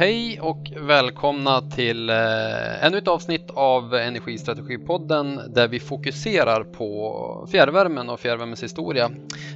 Hej 0.00 0.40
och 0.40 0.72
välkomna 0.76 1.60
till 1.60 2.10
eh, 2.10 2.84
ännu 2.84 2.98
ett 2.98 3.08
avsnitt 3.08 3.50
av 3.50 3.94
Energistrategipodden 3.94 5.40
där 5.48 5.68
vi 5.68 5.80
fokuserar 5.80 6.64
på 6.64 7.48
fjärrvärmen 7.50 8.10
och 8.10 8.20
fjärrvärmens 8.20 8.62
historia 8.62 9.10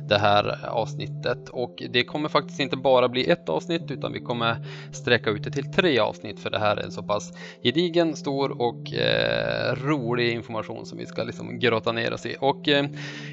det 0.09 0.18
här 0.18 0.68
avsnittet. 0.68 1.48
Och 1.48 1.82
det 1.91 2.04
kommer 2.04 2.29
faktiskt 2.29 2.61
inte 2.61 2.77
bara 2.77 3.09
bli 3.09 3.30
ett 3.30 3.48
avsnitt 3.48 3.91
utan 3.91 4.12
vi 4.12 4.20
kommer 4.20 4.57
sträcka 4.93 5.30
ut 5.30 5.45
det 5.45 5.50
till 5.50 5.72
tre 5.72 5.98
avsnitt 5.98 6.41
för 6.41 6.50
det 6.50 6.58
här 6.58 6.76
är 6.76 6.82
en 6.82 6.92
så 6.92 7.02
pass 7.02 7.32
gedigen, 7.62 8.16
stor 8.16 8.62
och 8.62 8.92
eh, 8.92 9.74
rolig 9.74 10.32
information 10.32 10.86
som 10.86 10.98
vi 10.98 11.06
ska 11.06 11.22
liksom 11.22 11.58
grotta 11.58 11.92
ner 11.92 12.12
oss 12.12 12.26
i. 12.26 12.36
Och 12.40 12.68
eh, 12.68 12.86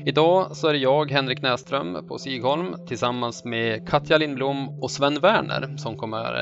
idag 0.05 0.55
så 0.55 0.68
är 0.68 0.73
det 0.73 0.80
jag, 0.80 1.12
Henrik 1.12 1.41
Näström 1.41 2.07
på 2.07 2.18
Sigholm 2.18 2.75
tillsammans 2.88 3.46
med 3.46 3.89
Katja 3.89 4.18
Lindblom 4.18 4.82
och 4.82 4.91
Sven 4.91 5.20
Werner 5.20 5.78
som 5.78 5.98
kommer 5.98 6.34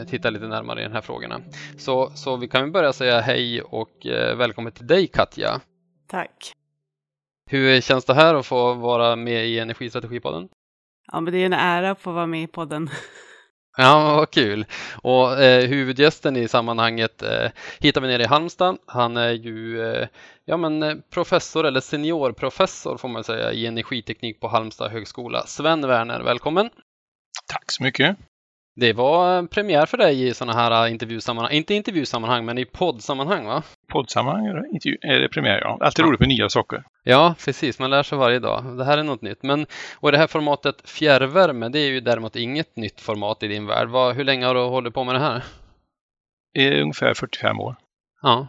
eh, 0.00 0.05
titta 0.08 0.30
lite 0.30 0.46
närmare 0.46 0.80
i 0.80 0.84
de 0.84 0.92
här 0.92 1.00
frågorna. 1.00 1.40
Så, 1.78 2.10
så 2.14 2.36
vi 2.36 2.48
kan 2.48 2.72
börja 2.72 2.92
säga 2.92 3.20
hej 3.20 3.62
och 3.62 4.06
eh, 4.06 4.36
välkommen 4.36 4.72
till 4.72 4.86
dig 4.86 5.06
Katja. 5.06 5.60
Tack. 6.06 6.52
Hur 7.50 7.80
känns 7.80 8.04
det 8.04 8.14
här 8.14 8.34
att 8.34 8.46
få 8.46 8.74
vara 8.74 9.16
med 9.16 9.46
i 9.46 9.58
Energistrategipodden? 9.58 10.48
Ja, 11.12 11.20
men 11.20 11.32
det 11.32 11.38
är 11.38 11.46
en 11.46 11.52
ära 11.52 11.90
att 11.90 12.00
få 12.00 12.12
vara 12.12 12.26
med 12.26 12.42
i 12.42 12.46
podden. 12.46 12.90
Ja, 13.78 14.16
vad 14.16 14.30
kul! 14.30 14.66
Och 15.02 15.42
eh, 15.42 15.68
huvudgästen 15.68 16.36
i 16.36 16.48
sammanhanget 16.48 17.22
eh, 17.22 17.50
hittar 17.80 18.00
vi 18.00 18.08
nere 18.08 18.22
i 18.22 18.26
Halmstad. 18.26 18.78
Han 18.86 19.16
är 19.16 19.32
ju 19.32 19.86
eh, 19.86 20.08
ja, 20.44 20.56
men, 20.56 20.82
eh, 20.82 20.94
professor 21.10 21.66
eller 21.66 21.80
seniorprofessor 21.80 22.96
får 22.96 23.08
man 23.08 23.24
säga 23.24 23.52
i 23.52 23.66
energiteknik 23.66 24.40
på 24.40 24.48
Halmstad 24.48 24.90
högskola. 24.90 25.46
Sven 25.46 25.86
Werner, 25.86 26.20
välkommen! 26.20 26.70
Tack 27.48 27.72
så 27.72 27.82
mycket! 27.82 28.16
Det 28.78 28.92
var 28.92 29.46
premiär 29.46 29.86
för 29.86 29.96
dig 29.96 30.26
i 30.26 30.34
sådana 30.34 30.52
här 30.52 30.88
intervjusammanhang, 30.88 31.52
inte 31.52 31.74
intervjusammanhang 31.74 32.44
men 32.44 32.58
i 32.58 32.64
poddsammanhang 32.64 33.46
va? 33.46 33.62
Poddsammanhang 33.88 34.46
är 35.02 35.20
det 35.20 35.28
premiär 35.28 35.60
ja. 35.60 35.78
Alltid 35.80 36.04
ja. 36.04 36.08
roligt 36.08 36.20
med 36.20 36.28
nya 36.28 36.48
saker. 36.48 36.84
Ja, 37.02 37.34
precis. 37.44 37.78
Man 37.78 37.90
lär 37.90 38.02
sig 38.02 38.18
varje 38.18 38.38
dag. 38.38 38.78
Det 38.78 38.84
här 38.84 38.98
är 38.98 39.02
något 39.02 39.22
nytt. 39.22 39.42
Men, 39.42 39.66
och 39.94 40.12
det 40.12 40.18
här 40.18 40.26
formatet 40.26 40.88
fjärrvärme, 40.88 41.68
det 41.68 41.78
är 41.78 41.88
ju 41.88 42.00
däremot 42.00 42.36
inget 42.36 42.76
nytt 42.76 43.00
format 43.00 43.42
i 43.42 43.48
din 43.48 43.66
värld. 43.66 43.88
Vad, 43.88 44.16
hur 44.16 44.24
länge 44.24 44.46
har 44.46 44.54
du 44.54 44.60
hållit 44.60 44.94
på 44.94 45.04
med 45.04 45.14
det 45.14 45.20
här? 45.20 45.44
I 46.54 46.80
ungefär 46.80 47.14
45 47.14 47.60
år. 47.60 47.76
Ja. 48.22 48.46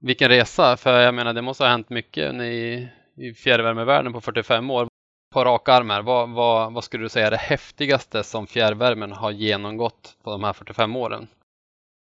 Vilken 0.00 0.28
resa, 0.28 0.76
för 0.76 1.00
jag 1.00 1.14
menar 1.14 1.32
det 1.32 1.42
måste 1.42 1.64
ha 1.64 1.70
hänt 1.70 1.90
mycket 1.90 2.34
i, 2.34 2.88
i 3.16 3.34
fjärrvärmevärlden 3.34 4.12
på 4.12 4.20
45 4.20 4.70
år 4.70 4.88
på 5.30 5.44
rak 5.44 5.68
arm 5.68 5.90
här, 5.90 6.02
vad, 6.02 6.28
vad, 6.28 6.72
vad 6.72 6.84
skulle 6.84 7.04
du 7.04 7.08
säga 7.08 7.26
är 7.26 7.30
det 7.30 7.36
häftigaste 7.36 8.22
som 8.22 8.46
fjärrvärmen 8.46 9.12
har 9.12 9.30
genomgått 9.30 10.16
på 10.22 10.30
de 10.30 10.44
här 10.44 10.52
45 10.52 10.96
åren? 10.96 11.28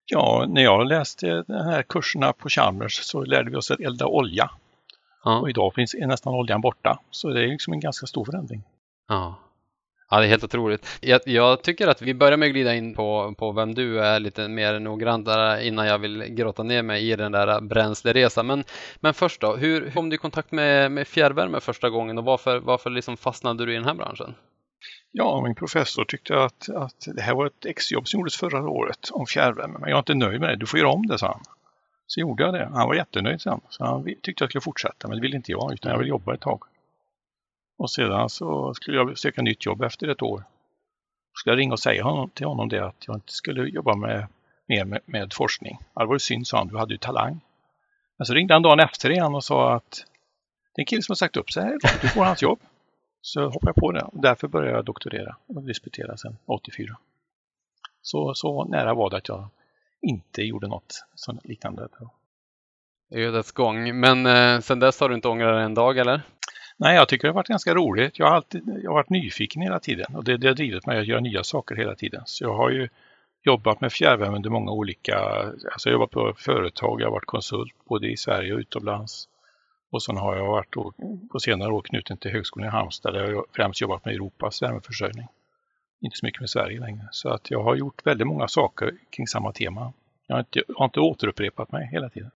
Ja, 0.05 0.45
när 0.49 0.61
jag 0.61 0.87
läste 0.87 1.43
de 1.47 1.53
här 1.53 1.83
kurserna 1.83 2.33
på 2.33 2.49
Chalmers 2.49 2.93
så 2.93 3.23
lärde 3.23 3.49
vi 3.49 3.55
oss 3.55 3.71
att 3.71 3.79
elda 3.79 4.05
olja. 4.05 4.49
Ja. 5.23 5.39
Och 5.39 5.49
idag 5.49 5.73
finns 5.73 5.95
nästan 5.99 6.33
oljan 6.33 6.61
borta, 6.61 6.99
så 7.11 7.29
det 7.29 7.43
är 7.43 7.47
liksom 7.47 7.73
en 7.73 7.79
ganska 7.79 8.05
stor 8.07 8.25
förändring. 8.25 8.63
Ja. 9.07 9.35
Ja, 10.13 10.19
det 10.19 10.25
är 10.25 10.29
helt 10.29 10.43
otroligt. 10.43 10.99
Jag, 11.01 11.21
jag, 11.25 11.61
tycker 11.61 11.87
att 11.87 12.01
vi 12.01 12.13
börjar 12.13 12.37
med 12.37 12.45
att 12.45 12.51
glida 12.51 12.75
in 12.75 12.95
på, 12.95 13.35
på 13.37 13.51
vem 13.51 13.73
du 13.73 13.99
är 13.99 14.19
lite 14.19 14.47
mer 14.47 14.79
noggrant 14.79 15.25
där 15.25 15.59
innan 15.59 15.87
jag 15.87 15.97
vill 15.97 16.23
grotta 16.23 16.63
ner 16.63 16.83
mig 16.83 17.11
i 17.11 17.15
den 17.15 17.31
där 17.31 17.61
bränsleresan. 17.61 18.47
Men, 18.47 18.63
men 18.99 19.13
först 19.13 19.41
då, 19.41 19.55
hur 19.55 19.91
kom 19.91 20.09
du 20.09 20.15
i 20.15 20.17
kontakt 20.17 20.51
med, 20.51 20.91
med 20.91 21.07
fjärrvärme 21.07 21.59
första 21.59 21.89
gången 21.89 22.17
och 22.17 22.23
varför, 22.23 22.59
varför 22.59 22.89
liksom 22.89 23.17
fastnade 23.17 23.65
du 23.65 23.71
i 23.71 23.75
den 23.75 23.85
här 23.85 23.93
branschen? 23.93 24.35
Ja, 25.11 25.41
min 25.43 25.55
professor 25.55 26.05
tyckte 26.05 26.43
att, 26.43 26.69
att 26.69 27.07
det 27.15 27.21
här 27.21 27.35
var 27.35 27.45
ett 27.45 27.65
exjobb 27.65 28.07
som 28.07 28.19
gjordes 28.19 28.35
förra 28.35 28.69
året 28.69 29.09
om 29.11 29.25
fjärrvärme, 29.25 29.77
men 29.79 29.89
jag 29.89 29.97
är 29.97 29.99
inte 29.99 30.13
nöjd 30.13 30.39
med 30.39 30.49
det, 30.49 30.55
du 30.55 30.65
får 30.65 30.79
göra 30.79 30.89
om 30.89 31.07
det, 31.07 31.17
sa 31.17 31.27
han. 31.27 31.43
Så 32.07 32.19
gjorde 32.19 32.43
jag 32.43 32.53
det. 32.53 32.69
Han 32.73 32.87
var 32.87 32.95
jättenöjd 32.95 33.41
sen, 33.41 33.61
så 33.69 33.85
han 33.85 34.03
tyckte 34.03 34.43
jag 34.43 34.49
skulle 34.49 34.61
fortsätta, 34.61 35.07
men 35.07 35.17
det 35.17 35.21
ville 35.21 35.35
inte 35.35 35.51
jag, 35.51 35.73
utan 35.73 35.91
jag 35.91 35.99
vill 35.99 36.07
jobba 36.07 36.33
ett 36.33 36.41
tag. 36.41 36.63
Och 37.83 37.91
sedan 37.91 38.29
så 38.29 38.73
skulle 38.73 38.97
jag 38.97 39.17
söka 39.17 39.41
nytt 39.41 39.65
jobb 39.65 39.81
efter 39.81 40.07
ett 40.07 40.21
år. 40.21 40.37
Då 40.37 41.35
skulle 41.35 41.53
jag 41.53 41.59
ringa 41.59 41.73
och 41.73 41.79
säga 41.79 42.03
honom, 42.03 42.29
till 42.29 42.45
honom 42.45 42.69
det 42.69 42.85
att 42.85 43.07
jag 43.07 43.15
inte 43.15 43.33
skulle 43.33 43.69
jobba 43.69 43.95
med, 43.95 44.27
mer 44.67 44.85
med, 44.85 45.01
med 45.05 45.33
forskning. 45.33 45.79
Det 45.95 46.05
var 46.05 46.15
ju 46.15 46.19
synd, 46.19 46.47
sa 46.47 46.57
han, 46.57 46.67
du 46.67 46.77
hade 46.77 46.93
ju 46.93 46.97
talang. 46.97 47.41
Men 48.17 48.25
så 48.25 48.33
ringde 48.33 48.53
han 48.53 48.61
dagen 48.61 48.79
efter 48.79 49.09
igen 49.09 49.35
och 49.35 49.43
sa 49.43 49.75
att 49.75 50.05
det 50.75 50.79
är 50.79 50.81
en 50.81 50.85
kille 50.85 51.01
som 51.01 51.11
har 51.11 51.15
sagt 51.15 51.37
upp 51.37 51.51
sig 51.51 51.63
här, 51.63 51.77
du 52.01 52.09
får 52.09 52.25
hans 52.25 52.41
jobb. 52.41 52.59
Så 53.21 53.45
hoppade 53.45 53.69
jag 53.69 53.75
på 53.75 53.91
det 53.91 54.01
och 54.01 54.21
därför 54.21 54.47
började 54.47 54.75
jag 54.75 54.85
doktorera 54.85 55.35
och 55.47 55.63
disputera 55.63 56.17
sedan 56.17 56.37
84. 56.45 56.97
Så, 58.01 58.33
så 58.33 58.65
nära 58.65 58.93
var 58.93 59.09
det 59.09 59.17
att 59.17 59.27
jag 59.27 59.47
inte 60.01 60.41
gjorde 60.41 60.67
något 60.67 61.05
sånt 61.15 61.45
liknande. 61.45 61.87
Ödets 63.11 63.51
gång. 63.51 63.99
Men 63.99 64.25
eh, 64.25 64.59
sen 64.59 64.79
dess 64.79 64.99
har 64.99 65.09
du 65.09 65.15
inte 65.15 65.27
ångrat 65.27 65.55
dig 65.55 65.63
en 65.63 65.73
dag 65.73 65.97
eller? 65.97 66.21
Nej, 66.77 66.95
jag 66.95 67.09
tycker 67.09 67.27
det 67.27 67.31
har 67.31 67.35
varit 67.35 67.47
ganska 67.47 67.73
roligt. 67.73 68.19
Jag 68.19 68.25
har, 68.25 68.35
alltid, 68.35 68.79
jag 68.83 68.89
har 68.89 68.95
varit 68.95 69.09
nyfiken 69.09 69.61
hela 69.61 69.79
tiden 69.79 70.15
och 70.15 70.23
det, 70.23 70.37
det 70.37 70.47
har 70.47 70.55
drivit 70.55 70.85
mig 70.85 70.99
att 70.99 71.07
göra 71.07 71.19
nya 71.19 71.43
saker 71.43 71.75
hela 71.75 71.95
tiden. 71.95 72.21
Så 72.25 72.43
jag 72.43 72.53
har 72.53 72.69
ju 72.69 72.89
jobbat 73.43 73.81
med 73.81 73.91
fjärrvärme 73.91 74.35
under 74.35 74.49
många 74.49 74.71
olika, 74.71 75.17
alltså 75.71 75.89
jag 75.89 75.93
har 75.95 76.01
jobbat 76.01 76.11
på 76.11 76.33
företag, 76.37 77.01
jag 77.01 77.05
har 77.05 77.11
varit 77.11 77.25
konsult 77.25 77.73
både 77.85 78.07
i 78.11 78.17
Sverige 78.17 78.53
och 78.53 78.59
utomlands. 78.59 79.27
Och 79.91 80.03
sen 80.03 80.17
har 80.17 80.35
jag 80.35 80.47
varit 80.47 80.71
då, 80.71 80.93
på 81.31 81.39
senare 81.39 81.71
år 81.71 81.81
knuten 81.81 82.17
till 82.17 82.31
Högskolan 82.31 82.67
i 82.67 82.71
Halmstad 82.71 83.13
där 83.13 83.31
jag 83.31 83.45
främst 83.51 83.81
jobbat 83.81 84.05
med 84.05 84.13
Europas 84.13 84.61
värmeförsörjning. 84.61 85.27
Inte 86.01 86.17
så 86.17 86.25
mycket 86.25 86.39
med 86.39 86.49
Sverige 86.49 86.79
längre. 86.79 87.07
Så 87.11 87.29
att 87.29 87.51
jag 87.51 87.63
har 87.63 87.75
gjort 87.75 88.05
väldigt 88.05 88.27
många 88.27 88.47
saker 88.47 88.93
kring 89.09 89.27
samma 89.27 89.51
tema. 89.51 89.93
Jag 90.27 90.35
har 90.35 90.39
inte, 90.39 90.63
jag 90.67 90.75
har 90.75 90.85
inte 90.85 90.99
återupprepat 90.99 91.71
mig 91.71 91.89
hela 91.91 92.09
tiden. 92.09 92.31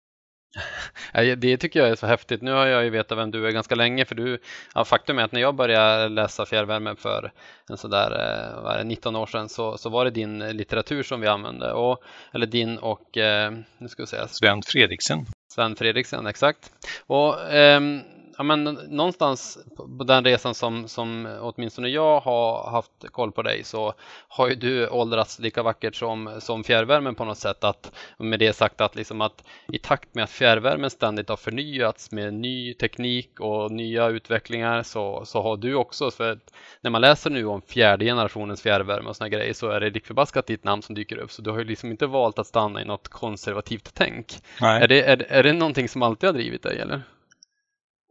Det 1.36 1.56
tycker 1.56 1.80
jag 1.80 1.88
är 1.88 1.94
så 1.94 2.06
häftigt. 2.06 2.42
Nu 2.42 2.52
har 2.52 2.66
jag 2.66 2.84
ju 2.84 2.90
vetat 2.90 3.18
vem 3.18 3.30
du 3.30 3.46
är 3.46 3.50
ganska 3.50 3.74
länge 3.74 4.04
för 4.04 4.14
du, 4.14 4.38
ja, 4.74 4.84
faktum 4.84 5.18
är 5.18 5.22
att 5.22 5.32
när 5.32 5.40
jag 5.40 5.54
började 5.54 6.08
läsa 6.08 6.46
fjärrvärme 6.46 6.96
för 6.96 7.32
en 7.70 7.76
sådär, 7.76 8.10
eh, 8.10 8.62
vad 8.62 8.76
det, 8.76 8.84
19 8.84 9.16
år 9.16 9.26
sedan 9.26 9.48
så, 9.48 9.78
så 9.78 9.88
var 9.88 10.04
det 10.04 10.10
din 10.10 10.38
litteratur 10.38 11.02
som 11.02 11.20
vi 11.20 11.26
använde. 11.26 11.72
Och, 11.72 12.02
eller 12.32 12.46
din 12.46 12.78
och, 12.78 13.16
eh, 13.16 13.52
nu 13.78 13.88
ska 13.88 14.02
vi 14.02 14.06
säga. 14.06 14.28
Sven 14.28 14.62
Fredriksen. 14.62 15.26
Sven 15.54 15.76
Fredriksen, 15.76 16.26
exakt. 16.26 16.70
Och 17.06 17.52
ehm, 17.52 18.00
ja, 18.38 18.44
men 18.44 18.64
någonstans 18.88 19.58
på 19.98 20.04
den 20.04 20.24
resan 20.24 20.54
som, 20.54 20.88
som 20.88 21.38
åtminstone 21.40 21.88
jag 21.88 22.20
har 22.20 22.70
haft 22.70 22.90
koll 23.10 23.32
på 23.32 23.42
dig 23.42 23.64
så 23.64 23.94
har 24.28 24.48
ju 24.48 24.54
du 24.54 24.88
åldrats 24.88 25.38
lika 25.38 25.62
vackert 25.62 25.94
som, 25.94 26.30
som 26.40 26.64
fjärrvärmen 26.64 27.14
på 27.14 27.24
något 27.24 27.38
sätt. 27.38 27.64
Att, 27.64 27.92
med 28.18 28.38
det 28.38 28.52
sagt 28.52 28.80
att, 28.80 28.96
liksom 28.96 29.20
att 29.20 29.44
i 29.72 29.78
takt 29.78 30.14
med 30.14 30.24
att 30.24 30.30
fjärrvärmen 30.30 30.90
ständigt 30.90 31.28
har 31.28 31.36
förnyats 31.36 32.10
med 32.10 32.34
ny 32.34 32.74
teknik 32.74 33.40
och 33.40 33.70
nya 33.70 34.08
utvecklingar 34.08 34.82
så, 34.82 35.22
så 35.24 35.42
har 35.42 35.56
du 35.56 35.74
också, 35.74 36.10
för 36.10 36.38
när 36.80 36.90
man 36.90 37.00
läser 37.00 37.30
nu 37.30 37.46
om 37.46 37.62
fjärde 37.62 38.04
generationens 38.04 38.62
fjärrvärme 38.62 39.08
och 39.08 39.16
såna 39.16 39.28
grejer 39.28 39.52
så 39.52 39.68
är 39.68 39.80
det 39.80 39.90
lik 39.90 40.06
förbaskat 40.06 40.46
ditt 40.46 40.64
namn 40.64 40.82
som 40.82 40.94
dyker 40.94 41.16
upp. 41.16 41.32
Så 41.32 41.42
du 41.42 41.50
har 41.50 41.58
ju 41.58 41.64
liksom 41.64 41.90
inte 41.90 42.06
valt 42.06 42.38
att 42.38 42.46
stanna 42.46 42.82
i 42.82 42.84
något 42.84 43.08
konservativt 43.08 43.90
tänk. 43.94 44.34
Nej. 44.60 44.82
Är, 44.82 44.88
det, 44.88 45.02
är, 45.02 45.26
är 45.28 45.42
det 45.42 45.52
någonting 45.52 45.88
som 45.88 46.02
alltid 46.02 46.28
har 46.28 46.34
drivit 46.34 46.62
dig 46.62 46.78
eller? 46.78 47.02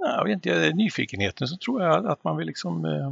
Jag 0.05 0.23
vet 0.23 0.33
inte, 0.33 0.71
nyfikenheten 0.73 1.47
så 1.47 1.57
tror 1.57 1.83
jag 1.83 2.07
att 2.07 2.23
man 2.23 2.37
vill 2.37 2.47
liksom 2.47 2.85
eh, 2.85 3.11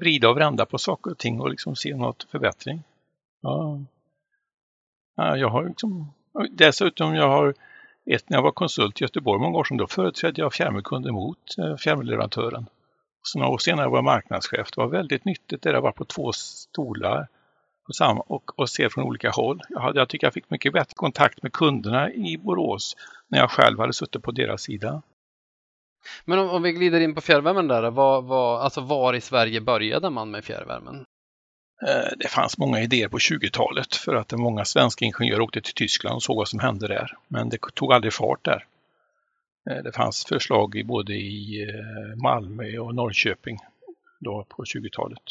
vrida 0.00 0.30
och 0.30 0.36
vända 0.36 0.66
på 0.66 0.78
saker 0.78 1.10
och 1.10 1.18
ting 1.18 1.40
och 1.40 1.50
liksom 1.50 1.76
se 1.76 1.96
något 1.96 2.26
förbättring. 2.30 2.82
Ja. 3.42 3.80
ja 5.16 5.36
jag 5.36 5.48
har 5.48 5.64
liksom, 5.64 6.12
dessutom 6.50 7.14
jag 7.14 7.28
har 7.28 7.54
ett, 8.06 8.28
när 8.28 8.38
jag 8.38 8.42
var 8.42 8.52
konsult 8.52 9.00
i 9.00 9.04
Göteborg 9.04 9.40
många 9.40 9.58
år 9.58 9.64
sedan, 9.64 9.76
då 9.76 9.86
företrädde 9.86 10.40
jag 10.40 10.52
fjärrvärmekunder 10.52 11.10
mot 11.10 11.58
eh. 11.58 12.64
Så 13.22 13.38
några 13.38 13.52
år 13.52 13.58
senare 13.58 13.88
var 13.88 13.96
jag 13.96 14.04
marknadschef. 14.04 14.70
Det 14.70 14.80
var 14.80 14.88
väldigt 14.88 15.24
nyttigt 15.24 15.62
det 15.62 15.72
där 15.72 15.80
var 15.80 15.92
på 15.92 16.04
två 16.04 16.32
stolar 16.32 17.28
på 17.86 17.92
samma, 17.92 18.20
och, 18.20 18.58
och 18.58 18.70
se 18.70 18.90
från 18.90 19.04
olika 19.04 19.30
håll. 19.30 19.62
Jag, 19.68 19.80
hade, 19.80 19.98
jag 19.98 20.08
tycker 20.08 20.26
jag 20.26 20.34
fick 20.34 20.50
mycket 20.50 20.72
bättre 20.72 20.94
kontakt 20.94 21.42
med 21.42 21.52
kunderna 21.52 22.12
i 22.12 22.38
Borås 22.38 22.96
när 23.28 23.38
jag 23.38 23.50
själv 23.50 23.78
hade 23.78 23.92
suttit 23.92 24.22
på 24.22 24.30
deras 24.30 24.62
sida. 24.62 25.02
Men 26.24 26.38
om, 26.38 26.48
om 26.48 26.62
vi 26.62 26.72
glider 26.72 27.00
in 27.00 27.14
på 27.14 27.20
fjärrvärmen 27.20 27.68
där, 27.68 27.90
var, 27.90 28.22
vad, 28.22 28.60
alltså 28.60 28.80
var 28.80 29.14
i 29.14 29.20
Sverige 29.20 29.60
började 29.60 30.10
man 30.10 30.30
med 30.30 30.44
fjärrvärmen? 30.44 31.04
Eh, 31.88 32.12
det 32.16 32.28
fanns 32.28 32.58
många 32.58 32.80
idéer 32.80 33.08
på 33.08 33.18
20-talet 33.18 33.94
för 33.94 34.14
att 34.14 34.32
många 34.32 34.64
svenska 34.64 35.04
ingenjörer 35.04 35.40
åkte 35.40 35.60
till 35.60 35.74
Tyskland 35.74 36.16
och 36.16 36.22
såg 36.22 36.36
vad 36.36 36.48
som 36.48 36.58
hände 36.58 36.88
där. 36.88 37.16
Men 37.28 37.48
det 37.48 37.58
tog 37.74 37.92
aldrig 37.92 38.12
fart 38.12 38.44
där. 38.44 38.66
Eh, 39.70 39.82
det 39.82 39.92
fanns 39.92 40.24
förslag 40.24 40.82
både 40.84 41.14
i 41.14 41.62
eh, 41.68 42.16
Malmö 42.22 42.78
och 42.78 42.94
Norrköping 42.94 43.58
då 44.20 44.46
på 44.48 44.64
20-talet. 44.64 45.22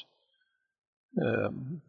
Ehm, 1.22 1.82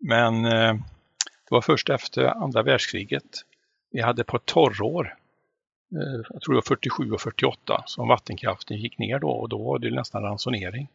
men 0.00 0.42
det 0.42 1.50
var 1.50 1.60
först 1.60 1.90
efter 1.90 2.24
andra 2.24 2.62
världskriget. 2.62 3.44
Vi 3.90 4.00
hade 4.00 4.20
ett 4.20 4.26
par 4.26 4.38
torrår 4.38 5.16
Eh, 5.92 6.20
jag 6.30 6.42
tror 6.42 6.54
det 6.54 6.56
var 6.56 6.76
47 6.76 7.12
och 7.12 7.20
48 7.20 7.82
som 7.86 8.08
vattenkraften 8.08 8.76
gick 8.76 8.98
ner 8.98 9.18
då 9.18 9.30
och 9.30 9.48
då 9.48 9.58
var 9.58 9.78
det 9.78 9.90
nästan 9.90 10.22
ransonering. 10.22 10.88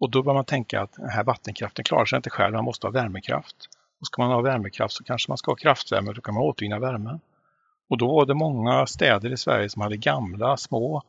Och 0.00 0.10
då 0.10 0.22
bör 0.22 0.34
man 0.34 0.44
tänka 0.44 0.80
att 0.80 0.92
den 0.92 1.08
här 1.08 1.24
vattenkraften 1.24 1.84
klarar 1.84 2.04
sig 2.04 2.16
inte 2.16 2.30
själv, 2.30 2.54
man 2.54 2.64
måste 2.64 2.86
ha 2.86 2.92
värmekraft. 2.92 3.56
Och 4.00 4.06
ska 4.06 4.22
man 4.22 4.30
ha 4.30 4.40
värmekraft 4.40 4.94
så 4.94 5.04
kanske 5.04 5.30
man 5.30 5.38
ska 5.38 5.50
ha 5.50 5.56
kraftvärme, 5.56 6.12
då 6.12 6.20
kan 6.20 6.34
man 6.34 6.42
återvinna 6.42 6.78
värmen. 6.78 7.20
Och 7.88 7.98
då 7.98 8.14
var 8.14 8.26
det 8.26 8.34
många 8.34 8.86
städer 8.86 9.32
i 9.32 9.36
Sverige 9.36 9.68
som 9.68 9.82
hade 9.82 9.96
gamla 9.96 10.56
små 10.56 11.02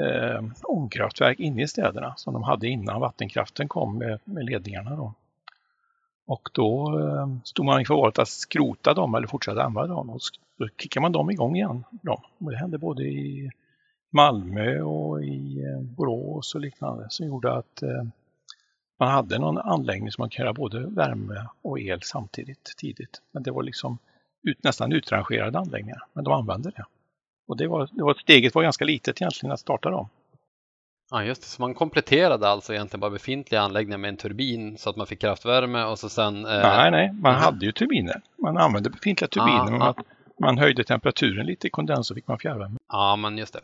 eh, 0.00 0.44
ångkraftverk 0.62 1.40
inne 1.40 1.62
i 1.62 1.68
städerna 1.68 2.14
som 2.16 2.32
de 2.34 2.42
hade 2.42 2.68
innan 2.68 3.00
vattenkraften 3.00 3.68
kom 3.68 3.98
med, 3.98 4.20
med 4.24 4.44
ledningarna. 4.44 4.96
Då. 4.96 5.14
Och 6.26 6.48
då 6.52 7.00
eh, 7.00 7.28
stod 7.44 7.66
man 7.66 7.80
inför 7.80 7.94
valet 7.94 8.18
att 8.18 8.28
skrota 8.28 8.94
dem 8.94 9.14
eller 9.14 9.26
fortsätta 9.26 9.62
använda 9.62 9.94
dem. 9.94 10.10
Och 10.10 10.20
då 10.58 10.68
kickade 10.68 11.02
man 11.02 11.12
dem 11.12 11.30
igång 11.30 11.56
igen. 11.56 11.84
Dem. 12.02 12.20
Och 12.38 12.50
det 12.50 12.56
hände 12.56 12.78
både 12.78 13.04
i 13.04 13.50
Malmö 14.12 14.80
och 14.80 15.24
i 15.24 15.64
eh, 15.64 15.80
Borås 15.80 16.54
och 16.54 16.60
liknande 16.60 17.06
som 17.10 17.26
gjorde 17.26 17.52
att 17.52 17.82
eh, 17.82 18.02
man 18.98 19.08
hade 19.08 19.38
någon 19.38 19.58
anläggning 19.58 20.12
som 20.12 20.22
man 20.22 20.30
kunde 20.30 20.44
göra 20.44 20.54
både 20.54 20.86
värme 20.86 21.46
och 21.62 21.80
el 21.80 22.00
samtidigt 22.02 22.74
tidigt. 22.76 23.22
Men 23.32 23.42
det 23.42 23.50
var 23.50 23.62
liksom 23.62 23.98
ut, 24.42 24.62
nästan 24.62 24.92
utrangerade 24.92 25.58
anläggningar, 25.58 26.02
men 26.12 26.24
de 26.24 26.32
använde 26.32 26.70
det. 26.70 26.84
Och 27.48 27.56
det 27.56 27.66
var, 27.68 27.88
det 27.92 28.02
var, 28.02 28.14
steget 28.14 28.54
var 28.54 28.62
ganska 28.62 28.84
litet 28.84 29.22
egentligen 29.22 29.52
att 29.52 29.60
starta 29.60 29.90
dem. 29.90 30.08
Ja, 31.10 31.24
just 31.24 31.42
det. 31.42 31.48
Så 31.48 31.62
man 31.62 31.74
kompletterade 31.74 32.48
alltså 32.48 32.74
egentligen 32.74 33.00
bara 33.00 33.10
befintliga 33.10 33.60
anläggningar 33.60 33.98
med 33.98 34.08
en 34.08 34.16
turbin 34.16 34.78
så 34.78 34.90
att 34.90 34.96
man 34.96 35.06
fick 35.06 35.20
kraftvärme 35.20 35.84
och 35.84 35.98
så 35.98 36.08
sen... 36.08 36.46
Eh... 36.46 36.62
Nej, 36.62 36.90
nej, 36.90 37.12
man 37.12 37.32
mm. 37.32 37.42
hade 37.44 37.66
ju 37.66 37.72
turbiner. 37.72 38.20
Man 38.42 38.58
använde 38.58 38.90
befintliga 38.90 39.28
turbiner, 39.28 39.64
men 39.70 39.78
man, 39.78 39.94
man 40.40 40.58
höjde 40.58 40.84
temperaturen 40.84 41.46
lite 41.46 41.66
i 41.66 41.70
kondens 41.70 42.06
så 42.06 42.14
fick 42.14 42.28
man 42.28 42.38
fjärrvärme. 42.38 42.76
Ja, 42.88 43.16
men 43.16 43.38
just 43.38 43.52
det. 43.52 43.60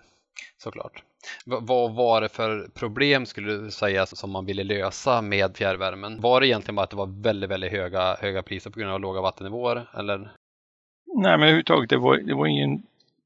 Såklart. 0.63 1.03
V 1.47 1.57
vad 1.61 1.95
var 1.95 2.21
det 2.21 2.29
för 2.29 2.69
problem 2.75 3.27
skulle 3.27 3.53
du 3.53 3.71
säga 3.71 4.07
som 4.07 4.31
man 4.31 4.47
ville 4.47 4.65
lösa 4.65 5.23
med 5.23 5.57
fjärrvärmen? 5.57 6.21
Var 6.21 6.41
det 6.41 6.47
egentligen 6.47 6.77
bara 6.77 6.85
att 6.85 6.91
det 6.91 6.97
var 6.97 7.23
väldigt, 7.23 7.51
väldigt 7.51 7.73
höga, 7.73 8.17
höga 8.21 8.43
priser 8.43 8.71
på 8.71 8.79
grund 8.79 8.93
av 8.93 9.01
låga 9.01 9.21
vattennivåer? 9.21 9.89
Eller? 9.95 10.19
Nej, 11.15 11.39
men 11.39 11.43
överhuvudtaget, 11.43 11.91
det 11.91 11.97
var, 11.97 12.17
det 12.17 12.35
var 12.35 12.47
ingen 12.47 12.83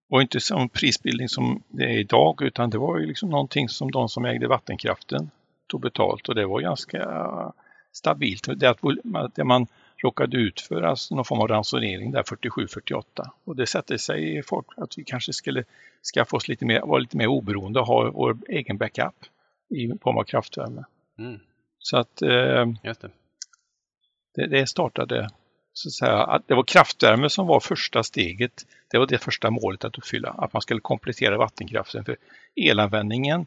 var 0.08 0.20
inte 0.20 0.40
som 0.40 0.68
prisbildning 0.68 1.28
som 1.28 1.62
det 1.68 1.84
är 1.84 1.98
idag 1.98 2.42
utan 2.42 2.70
det 2.70 2.78
var 2.78 2.98
ju 2.98 3.06
liksom 3.06 3.30
någonting 3.30 3.68
som 3.68 3.90
de 3.90 4.08
som 4.08 4.24
ägde 4.24 4.48
vattenkraften 4.48 5.30
tog 5.66 5.80
betalt 5.80 6.28
och 6.28 6.34
det 6.34 6.46
var 6.46 6.60
ganska 6.60 7.32
stabilt. 7.92 8.48
Det, 8.56 8.70
att, 8.70 8.78
det 9.34 9.44
man 9.44 9.66
råkade 10.02 10.36
ut 10.36 10.60
för 10.60 10.82
alltså 10.82 11.14
någon 11.14 11.24
form 11.24 11.40
av 11.40 11.48
ransonering 11.48 12.10
där 12.10 12.22
47-48 12.22 13.04
och 13.44 13.56
det 13.56 13.66
sätter 13.66 13.96
sig 13.96 14.38
i 14.38 14.42
folk 14.42 14.66
att 14.76 14.98
vi 14.98 15.04
kanske 15.04 15.32
skulle 15.32 15.64
skaffa 16.14 16.36
oss 16.36 16.48
lite 16.48 16.64
mer, 16.64 16.80
vara 16.80 16.98
lite 16.98 17.16
mer 17.16 17.26
oberoende 17.26 17.80
och 17.80 17.86
ha 17.86 18.10
vår 18.10 18.38
egen 18.48 18.78
backup 18.78 19.14
i 19.70 19.98
form 20.02 20.18
av 20.18 20.24
kraftvärme. 20.24 20.84
Mm. 21.18 21.40
Så 21.78 21.96
att 21.96 22.22
eh, 22.22 22.66
det. 22.82 23.10
Det, 24.34 24.46
det 24.46 24.66
startade 24.66 25.30
så 25.76 25.88
att 25.88 25.92
säga, 25.92 26.24
att 26.24 26.48
det 26.48 26.54
var 26.54 26.62
kraftvärme 26.62 27.30
som 27.30 27.46
var 27.46 27.60
första 27.60 28.02
steget. 28.02 28.66
Det 28.90 28.98
var 28.98 29.06
det 29.06 29.18
första 29.18 29.50
målet 29.50 29.84
att 29.84 29.98
uppfylla, 29.98 30.28
att 30.28 30.52
man 30.52 30.62
skulle 30.62 30.80
komplettera 30.80 31.38
vattenkraften. 31.38 32.04
För 32.04 32.16
elanvändningen 32.54 33.46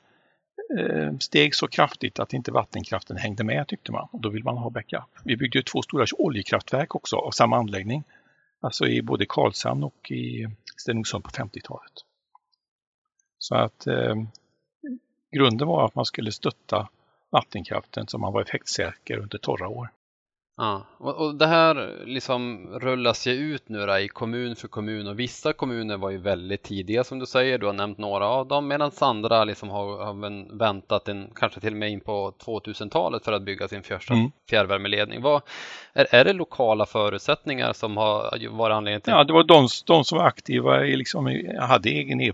eh, 0.80 1.18
steg 1.20 1.56
så 1.56 1.68
kraftigt 1.68 2.20
att 2.20 2.34
inte 2.34 2.52
vattenkraften 2.52 3.18
hängde 3.18 3.44
med 3.44 3.68
tyckte 3.68 3.92
man. 3.92 4.08
Och 4.12 4.22
då 4.22 4.30
vill 4.30 4.44
man 4.44 4.58
ha 4.58 4.70
backup. 4.70 5.04
Vi 5.24 5.38
byggde 5.38 5.64
två 5.64 5.82
stora 5.82 6.06
oljekraftverk 6.18 6.96
också 6.96 7.16
av 7.16 7.32
samma 7.32 7.58
anläggning. 7.58 8.04
Alltså 8.62 8.88
i 8.88 9.02
både 9.02 9.26
Karlshamn 9.26 9.84
och 9.84 10.12
i 10.12 10.48
Stenungsund 10.78 11.24
på 11.24 11.30
50-talet. 11.30 11.94
Så 13.38 13.56
att 13.56 13.88
eh, 13.88 14.16
grunden 15.32 15.68
var 15.68 15.86
att 15.86 15.96
man 15.96 16.06
skulle 16.06 16.32
stötta 16.32 16.90
vattenkraften 17.30 18.08
så 18.08 18.18
man 18.18 18.34
var 18.34 18.42
effektsäker 18.42 19.18
under 19.18 19.38
torra 19.38 19.68
år. 19.68 19.90
Ja, 20.60 20.82
och, 20.98 21.16
och 21.16 21.36
det 21.36 21.48
här 21.48 22.04
liksom 22.06 22.68
rullas 22.80 23.28
ju 23.28 23.32
ut 23.32 23.70
nu 23.70 23.86
då, 23.86 23.98
i 23.98 24.08
kommun 24.08 24.56
för 24.56 24.68
kommun 24.68 25.08
och 25.08 25.20
vissa 25.20 25.54
kommuner 25.54 25.98
var 25.98 26.10
ju 26.10 26.18
väldigt 26.18 26.64
tidiga 26.64 27.04
som 27.04 27.20
du 27.20 27.26
säger, 27.26 27.58
du 27.58 27.66
har 27.66 27.74
nämnt 27.74 27.98
några 27.98 28.28
av 28.28 28.48
dem 28.48 28.68
medan 28.68 28.92
andra 29.02 29.44
liksom 29.44 29.70
har, 29.70 30.06
har 30.06 30.58
väntat 30.58 31.08
en, 31.08 31.28
kanske 31.36 31.60
till 31.60 31.74
och 31.74 31.80
med 31.80 31.92
in 31.92 32.00
på 32.00 32.34
2000-talet 32.46 33.26
för 33.26 33.32
att 33.32 33.42
bygga 33.42 33.68
sin 33.68 33.84
första 33.84 34.14
mm. 34.14 34.32
fjärrvärmeledning. 34.50 35.22
Vad, 35.22 35.42
är, 35.94 36.08
är 36.16 36.26
det 36.26 36.34
lokala 36.34 36.86
förutsättningar 36.86 37.74
som 37.74 37.98
har 37.98 38.50
varit 38.50 38.74
anledningen 38.74 39.02
till? 39.02 39.12
Ja, 39.12 39.24
det 39.24 39.34
var 39.34 39.44
de, 39.44 39.68
de 39.86 40.04
som 40.04 40.18
var 40.18 40.26
aktiva, 40.26 40.86
i 40.86 40.96
liksom, 40.96 41.26
hade 41.60 41.90
egen, 41.90 42.22
el, 42.22 42.34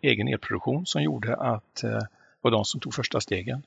egen 0.00 0.28
elproduktion 0.28 0.86
som 0.86 1.02
gjorde 1.02 1.36
att 1.36 1.84
eh, 1.84 2.02
var 2.40 2.50
de 2.50 2.64
som 2.64 2.80
tog 2.80 2.94
första 2.94 3.20
stegen. 3.20 3.62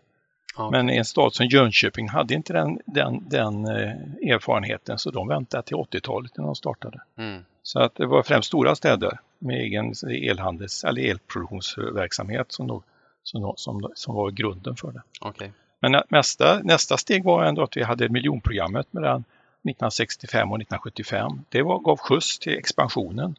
Okay. 0.55 0.71
Men 0.71 0.89
en 0.89 1.05
stad 1.05 1.33
som 1.33 1.45
Jönköping 1.45 2.09
hade 2.09 2.33
inte 2.33 2.53
den, 2.53 2.79
den, 2.85 3.29
den 3.29 3.65
eh, 3.65 4.31
erfarenheten 4.33 4.97
så 4.97 5.11
de 5.11 5.27
väntade 5.27 5.63
till 5.63 5.75
80-talet 5.75 6.37
innan 6.37 6.45
de 6.45 6.55
startade. 6.55 7.01
Mm. 7.17 7.43
Så 7.63 7.79
att 7.79 7.95
det 7.95 8.05
var 8.05 8.23
främst 8.23 8.47
stora 8.47 8.75
städer 8.75 9.19
med 9.39 9.57
egen 9.57 9.93
elhandels 10.09 10.83
eller 10.83 11.01
elproduktionsverksamhet 11.01 12.51
som, 12.51 12.67
då, 12.67 12.83
som, 13.23 13.53
som, 13.57 13.91
som 13.95 14.15
var 14.15 14.31
grunden 14.31 14.75
för 14.75 14.91
det. 14.91 15.01
Okay. 15.21 15.49
Men 15.79 16.03
nästa, 16.09 16.59
nästa 16.63 16.97
steg 16.97 17.23
var 17.23 17.43
ändå 17.43 17.63
att 17.63 17.77
vi 17.77 17.83
hade 17.83 18.09
miljonprogrammet 18.09 18.93
mellan 18.93 19.19
1965 19.19 20.51
och 20.51 20.57
1975. 20.57 21.31
Det 21.49 21.61
var, 21.61 21.79
gav 21.79 21.97
skjuts 21.97 22.39
till 22.39 22.57
expansionen. 22.57 23.35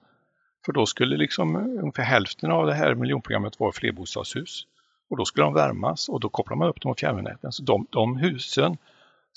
För 0.64 0.72
då 0.72 0.86
skulle 0.86 1.16
liksom 1.16 1.56
ungefär 1.56 2.02
hälften 2.02 2.50
av 2.50 2.66
det 2.66 2.74
här 2.74 2.94
miljonprogrammet 2.94 3.60
vara 3.60 3.72
flerbostadshus. 3.72 4.66
Och 5.12 5.18
då 5.18 5.24
skulle 5.24 5.44
de 5.44 5.54
värmas 5.54 6.08
och 6.08 6.20
då 6.20 6.28
kopplar 6.28 6.56
man 6.56 6.68
upp 6.68 6.80
dem 6.80 6.88
mot 6.88 7.00
fjärrvärmenäten. 7.00 7.52
Så 7.52 7.62
de, 7.62 7.86
de 7.90 8.16
husen 8.16 8.76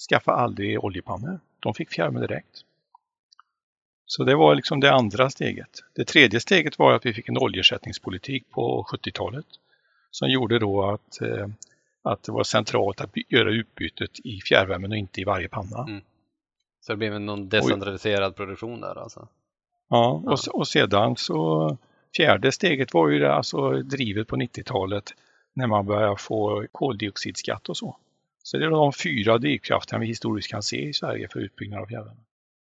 skaffade 0.10 0.38
aldrig 0.38 0.84
oljepannor. 0.84 1.40
De 1.60 1.74
fick 1.74 1.90
fjärrvärme 1.90 2.20
direkt. 2.20 2.64
Så 4.06 4.24
det 4.24 4.36
var 4.36 4.56
liksom 4.56 4.80
det 4.80 4.94
andra 4.94 5.30
steget. 5.30 5.70
Det 5.96 6.06
tredje 6.06 6.40
steget 6.40 6.80
var 6.80 6.94
att 6.94 7.06
vi 7.06 7.14
fick 7.14 7.30
en 7.30 7.38
oljeersättningspolitik 7.38 8.50
på 8.52 8.88
70-talet 8.92 9.46
som 10.12 10.30
gjorde 10.30 10.60
då 10.60 10.92
att, 10.92 11.22
eh, 11.22 11.48
att 12.02 12.24
det 12.24 12.32
var 12.32 12.44
centralt 12.44 13.02
att 13.02 13.12
göra 13.30 13.52
utbytet 13.52 14.20
i 14.24 14.42
fjärrvärmen 14.42 14.92
och 14.92 14.98
inte 14.98 15.22
i 15.22 15.24
varje 15.24 15.48
panna. 15.48 15.86
Mm. 15.88 16.02
Så 16.82 16.92
det 16.92 16.98
blev 16.98 17.22
någon 17.22 17.50
decentraliserad 17.50 18.30
och, 18.30 18.36
produktion 18.36 18.82
där 18.82 18.98
alltså? 19.00 19.28
Ja, 19.90 20.22
ja. 20.26 20.32
Och, 20.32 20.60
och, 20.60 20.68
sedan 20.68 21.16
så 21.16 21.78
fjärde 22.18 22.52
steget 22.52 22.94
var 22.94 23.10
ju 23.10 23.20
det, 23.20 23.34
alltså 23.34 23.72
drivet 23.72 24.28
på 24.28 24.36
90-talet 24.36 25.14
när 25.56 25.68
man 25.68 25.86
börjar 25.86 26.16
få 26.16 26.66
koldioxidskatt 26.72 27.70
och 27.70 27.78
så. 27.78 27.98
Så 28.44 28.58
det 28.58 28.66
är 28.66 28.70
de 28.70 28.94
fyra 28.94 29.38
drivkrafterna 29.38 30.00
vi 30.00 30.08
historiskt 30.08 30.52
kan 30.52 30.64
se 30.64 30.88
i 30.88 30.94
Sverige 30.94 31.28
för 31.32 31.40
utbyggnad 31.40 31.82
av 31.82 31.86
fjärrvärme. 31.86 32.22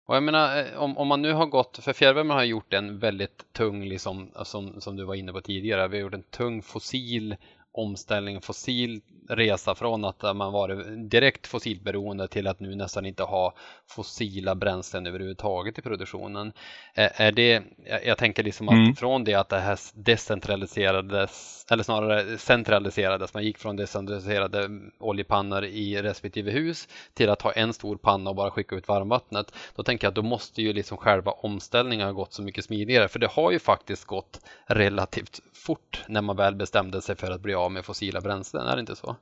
Och 0.05 0.15
jag 0.15 0.23
menar, 0.23 0.57
eh, 0.57 0.77
om, 0.77 0.97
om 0.97 1.07
man 1.07 1.21
nu 1.21 1.33
har 1.33 1.45
gått, 1.45 1.79
för 1.81 1.93
fjärrvärme 1.93 2.33
har 2.33 2.43
gjort 2.43 2.73
en 2.73 2.99
väldigt 2.99 3.53
tung, 3.53 3.85
liksom, 3.85 4.31
som, 4.43 4.81
som 4.81 4.95
du 4.95 5.03
var 5.03 5.15
inne 5.15 5.33
på 5.33 5.41
tidigare, 5.41 5.87
vi 5.87 5.97
har 5.97 6.01
gjort 6.01 6.13
en 6.13 6.23
tung 6.23 6.61
fossil 6.61 7.35
omställning, 7.71 8.41
fossil 8.41 9.01
resa 9.29 9.75
från 9.75 10.05
att 10.05 10.35
man 10.35 10.53
varit 10.53 11.09
direkt 11.11 11.47
fossilberoende 11.47 12.27
till 12.27 12.47
att 12.47 12.59
nu 12.59 12.75
nästan 12.75 13.05
inte 13.05 13.23
ha 13.23 13.53
fossila 13.87 14.55
bränslen 14.55 15.07
överhuvudtaget 15.07 15.79
i 15.79 15.81
produktionen. 15.81 16.53
Är 16.93 17.31
det, 17.31 17.63
jag 18.05 18.17
tänker 18.17 18.43
liksom 18.43 18.69
att 18.69 18.73
mm. 18.73 18.95
från 18.95 19.23
det 19.23 19.33
att 19.33 19.49
det 19.49 19.59
här 19.59 19.79
decentraliserades, 19.93 21.65
eller 21.71 21.83
snarare 21.83 22.37
centraliserades, 22.37 23.33
man 23.33 23.43
gick 23.43 23.57
från 23.57 23.75
decentraliserade 23.75 24.69
oljepannor 24.99 25.65
i 25.65 26.01
respektive 26.01 26.51
hus 26.51 26.87
till 27.13 27.29
att 27.29 27.41
ha 27.41 27.51
en 27.51 27.73
stor 27.73 27.97
panna 27.97 28.29
och 28.29 28.35
bara 28.35 28.51
skicka 28.51 28.75
ut 28.75 28.87
varmvattnet. 28.87 29.53
Då 29.75 29.83
tänker 29.83 30.05
jag 30.05 30.11
att 30.11 30.15
då 30.15 30.21
måste 30.21 30.61
ju 30.61 30.73
liksom 30.73 30.97
själva 30.97 31.31
omställningen 31.31 32.05
ha 32.05 32.13
gått 32.13 32.33
så 32.33 32.41
mycket 32.41 32.65
smidigare, 32.65 33.07
för 33.07 33.19
det 33.19 33.29
har 33.31 33.51
ju 33.51 33.59
faktiskt 33.59 34.05
gått 34.05 34.41
relativt 34.65 35.39
fort 35.53 36.03
när 36.07 36.21
man 36.21 36.35
väl 36.35 36.55
bestämde 36.55 37.01
sig 37.01 37.15
för 37.15 37.31
att 37.31 37.41
bli 37.41 37.55
av 37.59 37.71
med 37.71 37.85
fossila 37.85 38.21
bränslen, 38.21 38.67
är 38.67 38.75
det 38.75 38.79
inte 38.79 38.95
så? 38.95 39.15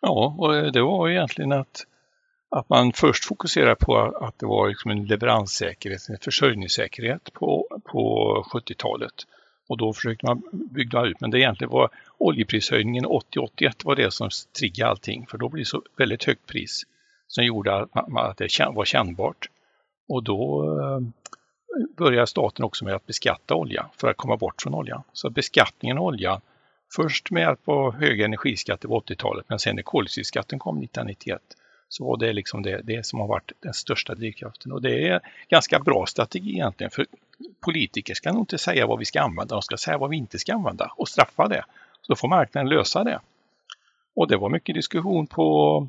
Ja, 0.00 0.34
och 0.38 0.72
det 0.72 0.82
var 0.82 1.08
egentligen 1.08 1.52
att, 1.52 1.86
att 2.50 2.68
man 2.68 2.92
först 2.92 3.24
fokuserade 3.24 3.74
på 3.74 3.96
att 3.96 4.38
det 4.38 4.46
var 4.46 4.68
liksom 4.68 4.90
en 4.90 5.06
leveranssäkerhet, 5.06 6.08
en 6.08 6.18
försörjningssäkerhet 6.18 7.32
på, 7.32 7.80
på 7.84 8.44
70-talet. 8.52 9.14
Och 9.68 9.78
då 9.78 9.92
försökte 9.92 10.26
man 10.26 10.42
bygga 10.52 11.04
ut, 11.04 11.20
men 11.20 11.30
det 11.30 11.38
egentligen 11.38 11.70
var 11.70 11.90
oljeprishöjningen 12.18 13.06
80-81 13.06 13.84
var 13.84 13.96
det 13.96 14.10
som 14.10 14.28
triggade 14.58 14.90
allting, 14.90 15.26
för 15.26 15.38
då 15.38 15.48
blir 15.48 15.62
det 15.62 15.68
så 15.68 15.82
väldigt 15.96 16.24
högt 16.24 16.46
pris 16.46 16.82
som 17.26 17.44
gjorde 17.44 17.74
att, 17.74 17.90
att 18.16 18.36
det 18.36 18.70
var 18.74 18.84
kännbart. 18.84 19.48
Och 20.08 20.22
då 20.22 20.64
eh, 20.80 21.00
började 21.96 22.26
staten 22.26 22.64
också 22.64 22.84
med 22.84 22.94
att 22.94 23.06
beskatta 23.06 23.54
olja 23.54 23.86
för 23.96 24.08
att 24.08 24.16
komma 24.16 24.36
bort 24.36 24.62
från 24.62 24.74
oljan. 24.74 25.02
Så 25.12 25.30
beskattningen 25.30 25.98
av 25.98 26.04
olja, 26.04 26.40
först 26.96 27.30
med 27.30 27.40
hjälp 27.40 27.68
av 27.68 27.94
höga 27.94 28.24
energiskatter 28.24 28.88
på 28.88 29.00
80-talet, 29.00 29.44
men 29.48 29.58
sen 29.58 29.76
när 29.76 29.82
koldioxidskatten 29.82 30.58
kom 30.58 30.76
1991, 30.82 31.42
så 31.88 32.04
var 32.04 32.16
det 32.16 32.32
liksom 32.32 32.62
det, 32.62 32.80
det 32.84 33.06
som 33.06 33.20
har 33.20 33.26
varit 33.26 33.52
den 33.60 33.74
största 33.74 34.14
drivkraften. 34.14 34.72
Och 34.72 34.82
det 34.82 35.08
är 35.08 35.20
ganska 35.48 35.78
bra 35.78 36.06
strategi 36.06 36.50
egentligen, 36.50 36.90
för 36.90 37.06
politiker 37.60 38.14
ska 38.14 38.32
nog 38.32 38.42
inte 38.42 38.58
säga 38.58 38.86
vad 38.86 38.98
vi 38.98 39.04
ska 39.04 39.20
använda, 39.20 39.54
de 39.54 39.62
ska 39.62 39.76
säga 39.76 39.98
vad 39.98 40.10
vi 40.10 40.16
inte 40.16 40.38
ska 40.38 40.54
använda 40.54 40.92
och 40.96 41.08
straffa 41.08 41.48
det. 41.48 41.64
Så 42.02 42.12
då 42.12 42.16
får 42.16 42.28
marknaden 42.28 42.68
lösa 42.68 43.04
det. 43.04 43.20
Och 44.16 44.28
det 44.28 44.36
var 44.36 44.48
mycket 44.48 44.74
diskussion 44.74 45.26
på 45.26 45.88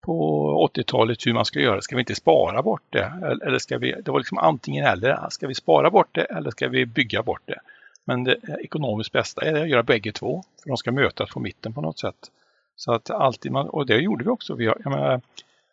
på 0.00 0.70
80-talet 0.74 1.26
hur 1.26 1.32
man 1.32 1.44
ska 1.44 1.60
göra. 1.60 1.82
Ska 1.82 1.96
vi 1.96 2.00
inte 2.00 2.14
spara 2.14 2.62
bort 2.62 2.82
det? 2.90 3.12
Eller 3.46 3.58
ska 3.58 3.78
vi, 3.78 3.92
det 4.02 4.10
var 4.10 4.18
liksom 4.18 4.38
antingen 4.38 4.86
eller. 4.86 5.26
Ska 5.30 5.46
vi 5.46 5.54
spara 5.54 5.90
bort 5.90 6.08
det 6.12 6.24
eller 6.24 6.50
ska 6.50 6.68
vi 6.68 6.86
bygga 6.86 7.22
bort 7.22 7.42
det? 7.44 7.60
Men 8.04 8.24
det 8.24 8.36
ekonomiskt 8.60 9.12
bästa 9.12 9.44
är 9.44 9.62
att 9.62 9.68
göra 9.68 9.82
bägge 9.82 10.12
två. 10.12 10.42
För 10.62 10.68
de 10.68 10.76
ska 10.76 10.92
mötas 10.92 11.30
på 11.30 11.40
mitten 11.40 11.74
på 11.74 11.80
något 11.80 11.98
sätt. 11.98 12.30
Så 12.76 12.92
att 12.92 13.10
alltid 13.10 13.52
man, 13.52 13.68
och 13.68 13.86
det 13.86 13.96
gjorde 13.96 14.24
vi 14.24 14.30
också. 14.30 14.54
Vi 14.54 14.66
har, 14.66 14.78
menar, 14.84 15.20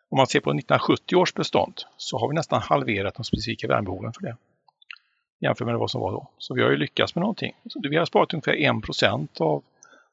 om 0.10 0.18
man 0.18 0.28
ser 0.28 0.40
på 0.40 0.50
1970 0.50 1.16
års 1.16 1.34
bestånd 1.34 1.74
så 1.98 2.18
har 2.18 2.30
vi 2.30 2.36
nästan 2.36 2.62
halverat 2.62 3.16
de 3.16 3.24
specifika 3.24 3.68
värmebehoven 3.68 4.14
för 4.14 4.22
det. 4.22 4.38
Jämfört 5.40 5.68
med 5.68 5.78
vad 5.78 5.92
som 5.92 6.02
var 6.02 6.12
då. 6.12 6.28
Så 6.38 6.54
vi 6.54 6.62
har 6.62 6.70
ju 6.70 6.78
lyckats 6.78 7.16
med 7.16 7.22
någonting. 7.22 7.56
Så 7.70 7.80
vi 7.90 7.98
har 7.98 8.06
sparat 8.06 8.34
ungefär 8.34 8.54
1 8.54 9.42
av, 9.42 9.64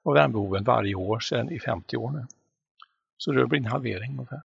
av 0.04 0.14
värmebehoven 0.14 0.64
varje 0.64 0.94
år 0.94 1.20
sedan 1.20 1.50
i 1.50 1.60
50 1.60 1.96
år 1.96 2.10
nu. 2.10 2.26
Så 3.16 3.32
det 3.32 3.46
blir 3.46 3.60
en 3.60 3.66
halvering 3.66 4.10
ungefär. 4.10 4.42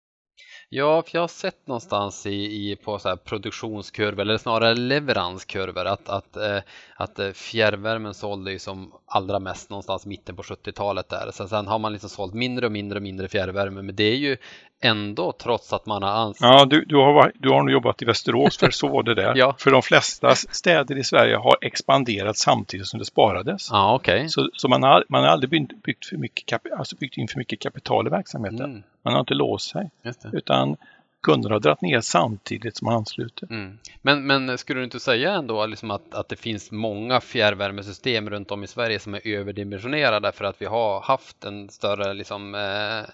Ja, 0.69 1.01
för 1.01 1.09
jag 1.13 1.21
har 1.21 1.27
sett 1.27 1.67
någonstans 1.67 2.25
i, 2.25 2.71
i 2.71 2.75
på 2.75 2.99
så 2.99 3.17
produktionskurvor 3.17 4.21
eller 4.21 4.37
snarare 4.37 4.75
leveranskurvor 4.75 5.85
att, 5.85 6.09
att, 6.09 6.35
eh, 6.35 6.57
att 6.95 7.19
eh, 7.19 7.31
fjärrvärmen 7.31 8.13
sålde 8.13 8.51
ju 8.51 8.59
som 8.59 8.91
allra 9.05 9.39
mest 9.39 9.69
någonstans 9.69 10.05
mitten 10.05 10.35
på 10.35 10.43
70-talet 10.43 11.09
där. 11.09 11.31
Sen, 11.33 11.49
sen 11.49 11.67
har 11.67 11.79
man 11.79 11.91
liksom 11.91 12.09
sålt 12.09 12.33
mindre 12.33 12.65
och 12.65 12.71
mindre 12.71 12.97
och 12.97 13.03
mindre 13.03 13.27
fjärrvärme, 13.27 13.81
men 13.81 13.95
det 13.95 14.03
är 14.03 14.15
ju 14.15 14.37
ändå 14.81 15.31
trots 15.31 15.73
att 15.73 15.85
man 15.85 16.03
har 16.03 16.09
anställt. 16.09 16.53
Ja, 16.53 16.65
du, 16.65 16.85
du, 16.85 16.95
har, 16.95 17.31
du 17.35 17.49
har 17.49 17.59
nog 17.59 17.71
jobbat 17.71 18.01
i 18.01 18.05
Västerås 18.05 18.57
för 18.57 18.71
så 18.71 18.87
var 18.87 19.03
det 19.03 19.15
där. 19.15 19.33
ja. 19.37 19.55
För 19.59 19.71
de 19.71 19.81
flesta 19.81 20.35
städer 20.35 20.97
i 20.97 21.03
Sverige 21.03 21.35
har 21.35 21.57
expanderat 21.61 22.37
samtidigt 22.37 22.87
som 22.87 22.99
det 22.99 23.05
sparades. 23.05 23.69
Ja, 23.71 23.95
okay. 23.95 24.29
Så, 24.29 24.49
så 24.53 24.67
man, 24.67 24.83
har, 24.83 25.05
man 25.09 25.23
har 25.23 25.29
aldrig 25.29 25.49
byggt, 25.49 25.83
byggt, 25.83 26.05
för 26.05 26.17
mycket, 26.17 26.61
alltså 26.77 26.95
byggt 26.95 27.17
in 27.17 27.27
för 27.27 27.37
mycket 27.37 27.59
kapital 27.59 28.07
i 28.07 28.09
verksamheten. 28.09 28.65
Mm. 28.65 28.83
Man 29.05 29.13
har 29.13 29.19
inte 29.19 29.33
låst 29.33 29.69
sig. 29.69 29.89
Utan 30.33 30.77
kunderna 31.25 31.55
har 31.55 31.59
dragit 31.59 31.81
ner 31.81 32.01
samtidigt 32.01 32.77
som 32.77 32.85
man 32.85 32.95
ansluter. 32.95 33.47
Mm. 33.51 33.77
Men, 34.01 34.27
men 34.27 34.57
skulle 34.57 34.79
du 34.79 34.83
inte 34.83 34.99
säga 34.99 35.33
ändå 35.33 35.65
liksom 35.65 35.91
att, 35.91 36.15
att 36.15 36.29
det 36.29 36.35
finns 36.35 36.71
många 36.71 37.21
fjärrvärmesystem 37.21 38.29
runt 38.29 38.51
om 38.51 38.63
i 38.63 38.67
Sverige 38.67 38.99
som 38.99 39.13
är 39.13 39.27
överdimensionerade 39.27 40.31
för 40.31 40.45
att 40.45 40.61
vi 40.61 40.65
har 40.65 41.01
haft 41.01 41.43
en 41.43 41.69
större 41.69 42.13
liksom, 42.13 42.55
eh, 42.55 43.09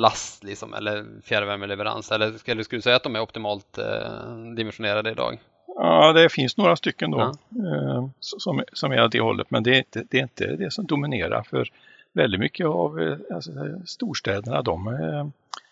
last 0.00 0.44
liksom, 0.44 0.74
eller 0.74 1.04
fjärrvärmeleverans? 1.24 2.12
Eller 2.12 2.32
skulle, 2.32 2.64
skulle 2.64 2.78
du 2.78 2.82
säga 2.82 2.96
att 2.96 3.02
de 3.02 3.16
är 3.16 3.20
optimalt 3.20 3.78
eh, 3.78 4.54
dimensionerade 4.56 5.10
idag? 5.10 5.38
Ja, 5.66 6.12
det 6.12 6.32
finns 6.32 6.56
några 6.56 6.76
stycken 6.76 7.10
då 7.10 7.18
ja. 7.18 7.34
eh, 7.74 8.08
som, 8.20 8.62
som 8.72 8.92
är 8.92 9.04
åt 9.04 9.12
det 9.12 9.20
hållet, 9.20 9.50
men 9.50 9.62
det 9.62 9.70
är, 9.70 9.78
inte, 9.78 10.04
det 10.10 10.18
är 10.18 10.22
inte 10.22 10.56
det 10.56 10.70
som 10.70 10.86
dominerar. 10.86 11.42
för 11.42 11.68
väldigt 12.14 12.40
mycket 12.40 12.66
av 12.66 13.00
eh, 13.00 13.18
alltså, 13.34 13.52
storstäderna 13.84 14.62
de 14.62 14.88
eh, 14.88 15.28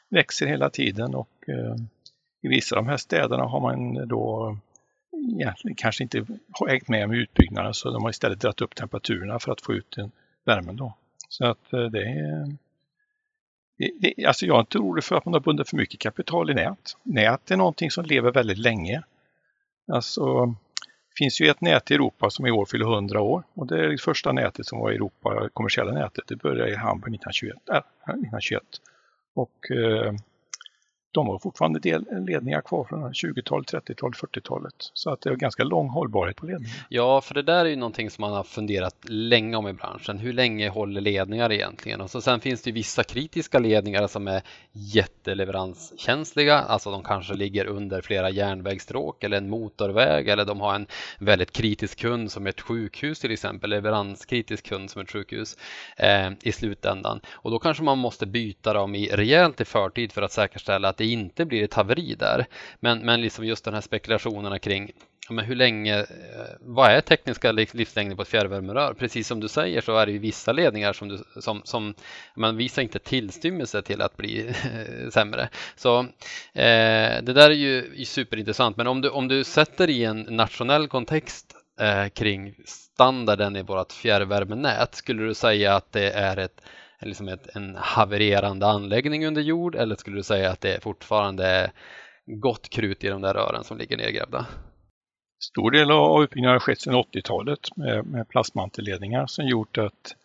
växer 0.09 0.47
hela 0.47 0.71
tiden 0.71 1.15
och 1.15 1.31
eh, 1.49 1.77
i 2.43 2.49
vissa 2.49 2.77
av 2.77 2.85
de 2.85 2.91
här 2.91 2.97
städerna 2.97 3.45
har 3.45 3.61
man 3.61 4.09
då 4.09 4.57
egentligen 5.39 5.75
kanske 5.75 6.03
inte 6.03 6.27
hängt 6.69 6.89
med 6.89 7.09
med 7.09 7.19
utbyggnaden 7.19 7.75
så 7.75 7.91
de 7.91 8.03
har 8.03 8.11
istället 8.11 8.41
dragit 8.41 8.61
upp 8.61 8.75
temperaturerna 8.75 9.39
för 9.39 9.53
att 9.53 9.61
få 9.61 9.75
ut 9.75 9.97
värmen 10.45 10.77
då. 10.77 10.95
Så 11.29 11.45
att 11.47 11.71
det 11.71 12.03
är 12.03 12.57
det, 13.79 14.27
alltså 14.27 14.47
jag 14.47 14.57
är 14.57 14.61
inte 14.61 14.79
orolig 14.79 15.05
för 15.05 15.17
att 15.17 15.25
man 15.25 15.35
har 15.35 15.41
bundit 15.41 15.69
för 15.69 15.77
mycket 15.77 16.01
kapital 16.01 16.51
i 16.51 16.55
nät. 16.55 16.97
Nät 17.03 17.51
är 17.51 17.57
någonting 17.57 17.91
som 17.91 18.05
lever 18.05 18.33
väldigt 18.33 18.59
länge. 18.59 19.03
Alltså, 19.93 20.55
finns 21.19 21.41
ju 21.41 21.49
ett 21.49 21.61
nät 21.61 21.91
i 21.91 21.95
Europa 21.95 22.31
som 22.31 22.47
i 22.47 22.51
år 22.51 22.67
fyller 22.67 22.95
100 22.95 23.21
år 23.21 23.43
och 23.55 23.67
det 23.67 23.85
är 23.85 23.89
det 23.89 23.99
första 23.99 24.33
nätet 24.33 24.67
som 24.67 24.79
var 24.79 24.93
i 24.93 24.95
Europa, 24.95 25.49
kommersiella 25.53 25.93
nätet. 25.93 26.25
Det 26.29 26.37
började 26.37 26.71
i 26.71 26.75
Hamburg 26.75 27.15
1921. 27.15 27.57
Äh, 27.69 27.77
1921. 27.77 28.63
Och 29.35 29.71
eh, 29.71 30.15
de 31.17 31.29
har 31.29 31.39
fortfarande 31.39 31.79
del, 31.79 32.05
ledningar 32.27 32.61
kvar 32.61 32.85
från 32.85 33.13
20-talet, 33.13 33.73
30-talet, 33.73 34.17
40-talet. 34.17 34.75
Så 34.79 35.11
att 35.11 35.21
det 35.21 35.31
är 35.31 35.35
ganska 35.35 35.65
lång 35.65 35.89
hållbarhet 35.89 36.37
på 36.37 36.47
ledningen. 36.47 36.77
Ja, 36.89 37.21
för 37.21 37.35
det 37.35 37.43
där 37.43 37.65
är 37.65 37.69
ju 37.69 37.77
någonting 37.77 38.11
som 38.11 38.23
man 38.23 38.33
har 38.33 38.43
funderat 38.43 38.97
länge 39.09 39.57
om 39.57 39.69
i 39.69 39.73
branschen. 39.73 40.19
Hur 40.19 40.33
länge 40.33 40.69
håller 40.69 41.01
ledningar 41.01 41.53
egentligen? 41.53 42.01
Och 42.01 42.11
så 42.11 42.21
sen 42.21 42.41
finns 42.41 42.63
det 42.63 42.71
ju 42.71 42.75
vissa 42.75 43.05
kritiska 43.05 43.59
ledningar 43.59 44.07
som 44.07 44.29
är 44.29 44.43
jätteleveranskänsliga. 44.73 46.59
Alltså 46.59 46.91
de 46.91 47.03
kanske 47.03 47.35
ligger 47.35 47.67
under 47.67 48.01
flera 48.01 48.31
järnvägsstråk 48.31 49.25
eller 49.25 49.37
en 49.37 49.51
motorväg 49.51 50.29
eller 50.29 50.45
de 50.45 50.61
har 50.61 50.75
en 50.75 50.87
väldigt 51.19 51.53
kritisk 51.53 51.99
kund 51.99 52.33
som 52.33 52.47
ett 52.47 52.61
sjukhus 52.61 53.21
till 53.21 53.31
exempel, 53.31 53.71
leveranskritisk 53.71 54.69
kund 54.69 54.91
som 54.91 55.03
ett 55.03 55.11
sjukhus 55.11 55.57
eh, 55.97 56.31
i 56.43 56.53
slutändan. 56.53 57.21
Och 57.33 57.51
då 57.51 57.59
kanske 57.59 57.83
man 57.83 57.99
måste 57.99 58.27
byta 58.27 58.73
dem 58.73 58.95
i 58.95 59.09
rejält 59.09 59.61
i 59.61 59.65
förtid 59.65 60.13
för 60.13 60.23
att 60.23 60.33
säkerställa 60.33 60.89
att 60.89 60.97
det 60.97 61.06
inte 61.13 61.45
blir 61.45 61.65
ett 61.65 61.75
haveri 61.75 62.15
där. 62.15 62.47
Men, 62.81 62.99
men 62.99 63.21
liksom 63.21 63.45
just 63.45 63.65
den 63.65 63.75
här 63.75 63.81
spekulationerna 63.81 64.59
kring 64.59 64.93
men 65.31 65.45
hur 65.45 65.55
länge, 65.55 65.99
eh, 65.99 66.07
vad 66.61 66.91
är 66.91 67.01
tekniska 67.01 67.53
livslängden 67.53 68.17
på 68.17 68.23
ett 68.23 68.29
fjärrvärmerör? 68.29 68.95
Precis 68.95 69.29
som 69.29 69.41
du 69.41 69.49
säger 69.49 69.81
så 69.81 69.97
är 69.97 70.07
det 70.07 70.13
ju 70.13 70.19
vissa 70.19 70.53
ledningar 70.53 70.93
som, 70.93 71.09
du, 71.09 71.25
som, 71.41 71.63
som 71.65 71.95
man 72.37 72.57
visar 72.57 72.83
inte 72.83 72.99
tillstymmelse 72.99 73.83
till 73.83 74.03
att 74.03 74.17
bli 74.17 74.55
sämre. 75.13 75.49
Så 75.77 75.99
eh, 76.53 77.23
det 77.23 77.33
där 77.33 77.51
är 77.51 77.55
ju 77.55 78.05
superintressant. 78.05 78.77
Men 78.77 78.87
om 78.87 79.01
du, 79.01 79.11
om 79.11 79.29
du 79.29 79.45
sätter 79.45 79.91
i 79.91 80.05
en 80.05 80.21
nationell 80.21 80.89
kontext 80.89 81.55
eh, 81.81 82.09
kring 82.09 82.55
standarden 82.67 83.57
i 83.57 83.63
vårt 83.63 83.93
fjärrvärmenät, 83.93 84.95
skulle 84.95 85.23
du 85.23 85.35
säga 85.35 85.75
att 85.75 85.93
det 85.93 86.11
är 86.11 86.37
ett 86.37 86.61
liksom 87.01 87.29
ett, 87.29 87.57
en 87.57 87.77
havererande 87.77 88.67
anläggning 88.67 89.27
under 89.27 89.43
jord 89.43 89.75
eller 89.75 89.97
skulle 89.97 90.17
du 90.17 90.23
säga 90.23 90.51
att 90.51 90.61
det 90.61 90.83
fortfarande 90.83 91.47
är 91.47 91.73
gott 92.27 92.69
krut 92.69 93.05
i 93.05 93.09
de 93.09 93.23
där 93.23 93.35
rören 93.35 93.65
som 93.65 93.79
ligger 93.79 93.97
nedgrävda? 93.97 94.47
Stor 95.39 95.71
del 95.71 95.91
av 95.91 96.23
utbyggnaden 96.23 96.55
har 96.55 96.61
skett 96.61 96.81
sedan 96.81 96.95
80-talet 96.95 97.77
med, 97.77 98.07
med 98.07 98.29
plastmantelledningar 98.29 99.27
som 99.27 99.47
gjort 99.47 99.79
att, 99.79 100.17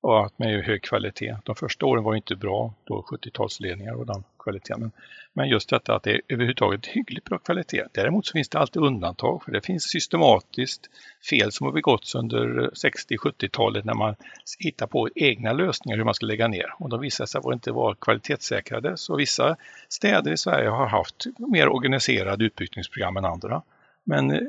och 0.00 0.26
att 0.26 0.38
med 0.38 0.64
hög 0.64 0.82
kvalitet. 0.82 1.36
De 1.44 1.54
första 1.54 1.86
åren 1.86 2.04
var 2.04 2.14
inte 2.14 2.36
bra, 2.36 2.74
då 2.84 3.04
70-talsledningar 3.10 3.92
och 3.92 4.06
den 4.06 4.24
kvaliteten. 4.38 4.80
Men, 4.80 4.90
men 5.32 5.48
just 5.48 5.70
detta 5.70 5.94
att 5.94 6.02
det 6.02 6.10
är 6.10 6.20
överhuvudtaget 6.28 6.86
hyggligt 6.86 7.24
bra 7.24 7.38
kvalitet. 7.38 7.84
Däremot 7.92 8.26
så 8.26 8.32
finns 8.32 8.48
det 8.48 8.58
alltid 8.58 8.82
undantag 8.82 9.42
för 9.42 9.52
det 9.52 9.66
finns 9.66 9.84
systematiskt 9.84 10.90
fel 11.30 11.52
som 11.52 11.66
har 11.66 11.72
begåtts 11.72 12.14
under 12.14 12.70
60-70-talet 12.70 13.84
när 13.84 13.94
man 13.94 14.14
hittar 14.58 14.86
på 14.86 15.08
egna 15.14 15.52
lösningar 15.52 15.96
hur 15.96 16.04
man 16.04 16.14
ska 16.14 16.26
lägga 16.26 16.48
ner 16.48 16.74
och 16.78 16.88
de 16.88 17.00
visar 17.00 17.26
sig 17.26 17.40
inte 17.52 17.72
vara 17.72 17.94
kvalitetssäkrade. 17.94 18.96
Så 18.96 19.16
vissa 19.16 19.56
städer 19.88 20.32
i 20.32 20.36
Sverige 20.36 20.68
har 20.68 20.86
haft 20.86 21.26
mer 21.38 21.68
organiserade 21.68 22.44
utbyggnadsprogram 22.44 23.16
än 23.16 23.24
andra. 23.24 23.62
Men 24.04 24.30
eh, 24.30 24.40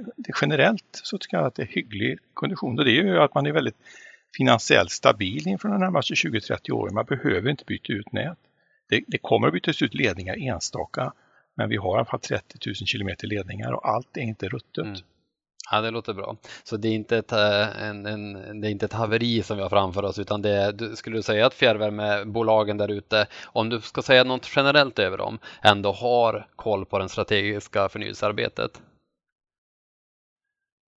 generellt 0.41 1.01
så 1.03 1.17
tycker 1.17 1.37
jag 1.37 1.45
att 1.45 1.55
det 1.55 1.61
är 1.61 1.67
hygglig 1.67 2.19
kondition 2.33 2.79
och 2.79 2.85
det 2.85 2.91
är 2.91 3.03
ju 3.03 3.19
att 3.19 3.33
man 3.33 3.45
är 3.45 3.51
väldigt 3.51 3.77
finansiellt 4.37 4.91
stabil 4.91 5.47
inför 5.47 5.69
de 5.69 5.79
närmaste 5.79 6.13
20-30 6.13 6.71
åren. 6.71 6.93
Man 6.93 7.05
behöver 7.05 7.49
inte 7.49 7.65
byta 7.67 7.93
ut 7.93 8.11
nät. 8.11 8.37
Det, 8.89 9.03
det 9.07 9.17
kommer 9.17 9.47
att 9.47 9.53
bytas 9.53 9.81
ut 9.81 9.93
ledningar 9.93 10.37
enstaka, 10.37 11.13
men 11.55 11.69
vi 11.69 11.77
har 11.77 11.95
i 11.95 11.97
alla 11.97 12.05
fall 12.05 12.19
30 12.19 12.57
000 12.65 12.75
kilometer 12.75 13.27
ledningar 13.27 13.71
och 13.71 13.89
allt 13.89 14.17
är 14.17 14.21
inte 14.21 14.47
ruttet. 14.47 14.85
Mm. 14.85 14.99
Ja, 15.71 15.81
det 15.81 15.91
låter 15.91 16.13
bra. 16.13 16.35
Så 16.63 16.77
det 16.77 16.87
är 16.87 16.93
inte 16.93 17.17
ett, 17.17 17.31
eh, 17.31 17.83
en, 17.83 18.05
en, 18.05 18.61
det 18.61 18.67
är 18.67 18.71
inte 18.71 18.85
ett 18.85 18.93
haveri 18.93 19.43
som 19.43 19.57
vi 19.57 19.63
har 19.63 19.69
framför 19.69 20.05
oss 20.05 20.19
utan 20.19 20.41
det 20.41 20.49
är, 20.49 20.95
skulle 20.95 21.17
du 21.17 21.23
säga 21.23 21.45
att 21.45 21.53
fjärrvärmebolagen 21.53 22.77
där 22.77 22.91
ute, 22.91 23.27
om 23.45 23.69
du 23.69 23.81
ska 23.81 24.01
säga 24.01 24.23
något 24.23 24.51
generellt 24.55 24.99
över 24.99 25.17
dem, 25.17 25.39
ändå 25.61 25.91
har 25.91 26.47
koll 26.55 26.85
på 26.85 26.99
det 26.99 27.09
strategiska 27.09 27.89
förnyelsearbetet? 27.89 28.81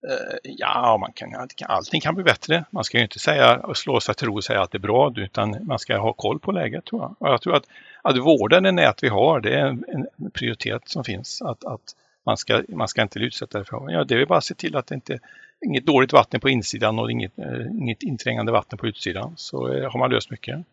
Eh, 0.08 0.38
ja, 0.42 0.96
man 1.00 1.12
kan, 1.12 1.48
allting 1.66 2.00
kan 2.00 2.14
bli 2.14 2.24
bättre. 2.24 2.64
Man 2.70 2.84
ska 2.84 2.98
ju 2.98 3.02
inte 3.02 3.18
säga 3.18 3.74
slå 3.74 4.00
sig 4.00 4.14
till 4.14 4.26
ro 4.26 4.34
och 4.34 4.44
säga 4.44 4.62
att 4.62 4.70
det 4.70 4.78
är 4.78 4.80
bra, 4.80 5.12
utan 5.16 5.66
man 5.66 5.78
ska 5.78 5.98
ha 5.98 6.12
koll 6.12 6.38
på 6.38 6.52
läget 6.52 6.84
tror 6.84 7.02
jag. 7.02 7.16
Och 7.18 7.28
jag 7.28 7.42
tror 7.42 7.56
att, 7.56 7.66
att 8.02 8.18
vården 8.18 8.62
det 8.62 8.72
nät 8.72 9.02
vi 9.02 9.08
har, 9.08 9.40
det 9.40 9.54
är 9.54 9.66
en, 9.66 9.84
en 9.88 10.30
prioritet 10.30 10.88
som 10.88 11.04
finns. 11.04 11.42
Att, 11.42 11.64
att 11.64 11.96
man, 12.26 12.36
ska, 12.36 12.62
man 12.68 12.88
ska 12.88 13.02
inte 13.02 13.18
utsätta 13.18 13.58
det 13.58 13.64
för 13.64 13.90
ja, 13.90 14.04
Det 14.04 14.14
är 14.14 14.26
bara 14.26 14.38
att 14.38 14.44
se 14.44 14.54
till 14.54 14.76
att 14.76 14.86
det 14.86 14.94
inte 14.94 15.18
inget 15.66 15.86
dåligt 15.86 16.12
vatten 16.12 16.40
på 16.40 16.48
insidan 16.48 16.98
och 16.98 17.10
inget, 17.10 17.38
eh, 17.38 17.66
inget 17.70 18.02
inträngande 18.02 18.52
vatten 18.52 18.78
på 18.78 18.86
utsidan. 18.86 19.34
Så 19.36 19.72
eh, 19.72 19.90
har 19.90 19.98
man 19.98 20.10
löst 20.10 20.30
mycket. 20.30 20.64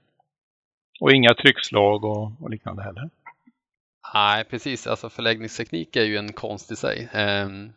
Och 1.00 1.12
inga 1.12 1.33
tryckslag 1.33 2.03
och, 2.03 2.31
och 2.41 2.50
liknande 2.50 2.83
heller. 2.83 3.09
Nej, 4.13 4.43
precis. 4.43 4.88
Alltså 4.88 5.09
förläggningsteknik 5.09 5.95
är 5.95 6.03
ju 6.03 6.17
en 6.17 6.33
konst 6.33 6.71
i 6.71 6.75
sig. 6.75 7.09
Um 7.13 7.74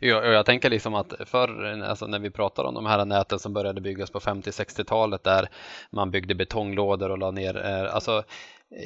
jag, 0.00 0.26
jag 0.26 0.46
tänker 0.46 0.70
liksom 0.70 0.94
att 0.94 1.12
förr, 1.24 1.82
alltså 1.82 2.06
när 2.06 2.18
vi 2.18 2.30
pratar 2.30 2.64
om 2.64 2.74
de 2.74 2.86
här 2.86 3.04
näten 3.04 3.38
som 3.38 3.52
började 3.52 3.80
byggas 3.80 4.10
på 4.10 4.20
50-60-talet 4.20 5.24
där 5.24 5.48
man 5.90 6.10
byggde 6.10 6.34
betonglådor 6.34 7.10
och 7.10 7.18
la 7.18 7.30
ner, 7.30 7.66
eh, 7.66 7.94
alltså 7.94 8.24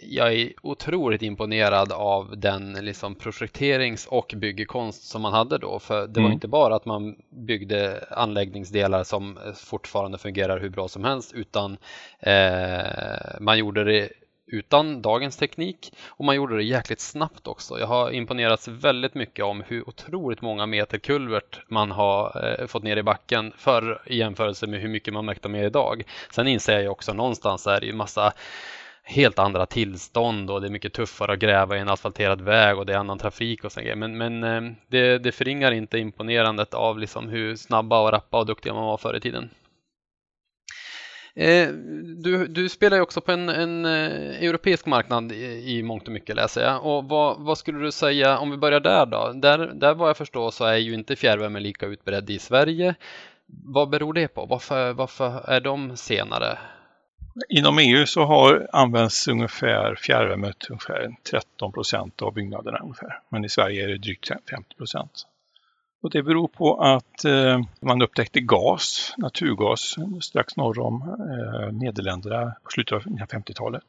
jag 0.03 0.33
är 0.33 0.53
otroligt 0.63 1.23
imponerad 1.23 1.93
av 1.93 2.35
den 2.37 2.73
liksom 2.73 3.15
projekterings 3.15 4.07
och 4.07 4.35
byggekonst 4.37 5.03
som 5.03 5.23
man 5.23 5.33
hade 5.33 5.59
då. 5.59 5.79
För 5.79 6.07
det 6.07 6.21
var 6.21 6.27
mm. 6.27 6.33
inte 6.33 6.49
bara 6.49 6.77
att 6.77 6.85
man 6.85 7.17
byggde 7.47 8.05
anläggningsdelar 8.11 9.05
som 9.05 9.39
fortfarande 9.55 10.19
fungerar 10.19 10.61
hur 10.61 10.69
bra 10.69 10.89
som 10.89 11.05
helst 11.05 11.33
utan 11.33 11.77
eh, 12.21 13.41
man 13.41 13.59
gjorde 13.59 13.85
det 13.85 14.09
utan 14.53 15.03
dagens 15.03 15.37
teknik 15.37 15.93
och 16.09 16.25
man 16.25 16.37
gjorde 16.37 16.57
det 16.57 16.63
jäkligt 16.63 17.01
snabbt 17.01 17.47
också. 17.47 17.79
Jag 17.79 17.87
har 17.87 18.11
imponerats 18.11 18.69
väldigt 18.69 19.15
mycket 19.15 19.45
om 19.45 19.63
hur 19.67 19.89
otroligt 19.89 20.43
många 20.43 20.67
meter 20.67 20.99
kulvert 20.99 21.61
man 21.69 21.91
har 21.91 22.47
eh, 22.61 22.67
fått 22.67 22.83
ner 22.83 22.97
i 22.97 23.03
backen 23.03 23.53
för 23.57 24.03
i 24.07 24.19
jämförelse 24.19 24.67
med 24.67 24.81
hur 24.81 24.89
mycket 24.89 25.15
man 25.15 25.25
mäktar 25.25 25.49
med 25.49 25.65
idag. 25.65 26.03
Sen 26.35 26.49
inser 26.49 26.81
jag 26.81 26.93
också 26.93 27.13
någonstans 27.13 27.67
är 27.67 27.81
det 27.81 27.87
ju 27.87 27.93
massa 27.93 28.33
helt 29.03 29.39
andra 29.39 29.67
tillstånd 29.67 30.51
och 30.51 30.61
det 30.61 30.67
är 30.67 30.71
mycket 30.71 30.93
tuffare 30.93 31.33
att 31.33 31.39
gräva 31.39 31.77
i 31.77 31.81
en 31.81 31.89
asfalterad 31.89 32.41
väg 32.41 32.79
och 32.79 32.87
det 32.87 32.93
är 32.93 32.99
annan 32.99 33.19
trafik 33.19 33.65
och 33.65 33.73
sådär. 33.73 33.95
Men, 33.95 34.19
men 34.19 34.45
eh, 34.45 34.73
det, 34.89 35.19
det 35.19 35.33
förringar 35.33 35.73
inte 35.73 35.99
imponerandet 35.99 36.75
av 36.75 36.99
liksom 36.99 37.29
hur 37.29 37.57
snabba 37.57 38.01
och 38.01 38.13
rappa 38.13 38.39
och 38.39 38.47
duktiga 38.47 38.75
man 38.75 38.85
var 38.85 38.97
förr 38.97 39.17
i 39.17 39.21
tiden. 39.21 39.51
Eh, 41.35 41.69
du, 42.23 42.47
du, 42.47 42.69
spelar 42.69 42.97
ju 42.97 43.03
också 43.03 43.21
på 43.21 43.33
en, 43.33 43.49
en 43.49 43.85
eh, 43.85 44.43
europeisk 44.45 44.87
marknad 44.87 45.33
i, 45.33 45.77
i 45.77 45.83
mångt 45.83 46.07
och 46.07 46.13
mycket 46.13 46.37
läser 46.37 46.63
jag. 46.63 46.87
Och 46.87 47.05
vad, 47.05 47.41
vad, 47.41 47.59
skulle 47.59 47.79
du 47.79 47.93
säga, 47.93 48.39
om 48.39 48.51
vi 48.51 48.57
börjar 48.57 48.81
där 48.81 49.07
då? 49.07 49.33
Där, 49.35 49.59
där 49.59 49.95
vad 49.95 50.09
jag 50.09 50.17
förstår 50.17 50.51
så 50.51 50.65
är 50.65 50.77
ju 50.77 50.95
inte 50.95 51.17
fjärrvärme 51.17 51.61
lika 51.61 51.87
utbredd 51.87 52.31
i 52.31 52.39
Sverige. 52.39 52.95
Vad 53.47 53.91
beror 53.91 54.13
det 54.13 54.29
på? 54.29 54.47
Varför, 54.47 54.93
varför 54.93 55.51
är 55.51 55.61
de 55.61 55.97
senare? 55.97 56.59
Inom 57.49 57.79
EU 57.79 58.07
så 58.07 58.25
har 58.25 58.69
använts 58.73 59.29
ungefär 59.29 59.95
fjärrvärme 59.95 60.53
ungefär 60.71 61.17
13 61.31 61.73
procent 61.73 62.23
av 62.23 62.35
byggnaderna 62.35 62.79
ungefär. 62.79 63.21
Men 63.29 63.45
i 63.45 63.49
Sverige 63.49 63.85
är 63.85 63.89
det 63.89 63.99
drygt 63.99 64.29
50 64.51 64.77
procent. 64.77 65.27
Och 66.01 66.11
det 66.11 66.23
beror 66.23 66.49
på 66.49 66.81
att 66.81 67.25
eh, 67.25 67.61
man 67.81 68.03
upptäckte 68.03 68.41
gas, 68.41 69.15
naturgas, 69.19 69.97
strax 70.21 70.57
norr 70.57 70.81
om 70.81 71.03
eh, 71.03 71.73
Nederländerna 71.73 72.57
på 72.63 72.71
slutet 72.71 72.93
av 72.93 73.03
50-talet. 73.03 73.85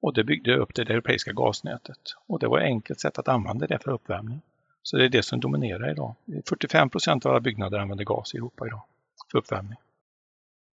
Och 0.00 0.14
det 0.14 0.24
byggde 0.24 0.56
upp 0.56 0.74
det 0.74 0.82
europeiska 0.82 1.32
gasnätet. 1.32 1.98
Och 2.26 2.38
det 2.38 2.48
var 2.48 2.58
ett 2.58 2.64
enkelt 2.64 3.00
sätt 3.00 3.18
att 3.18 3.28
använda 3.28 3.66
det 3.66 3.78
för 3.78 3.90
uppvärmning. 3.90 4.40
Så 4.82 4.96
det 4.96 5.04
är 5.04 5.08
det 5.08 5.22
som 5.22 5.40
dominerar 5.40 5.90
idag. 5.90 6.14
45 6.48 6.90
procent 6.90 7.26
av 7.26 7.32
alla 7.32 7.40
byggnader 7.40 7.78
använder 7.78 8.04
gas 8.04 8.34
i 8.34 8.36
Europa 8.36 8.66
idag 8.66 8.82
för 9.30 9.38
uppvärmning. 9.38 9.78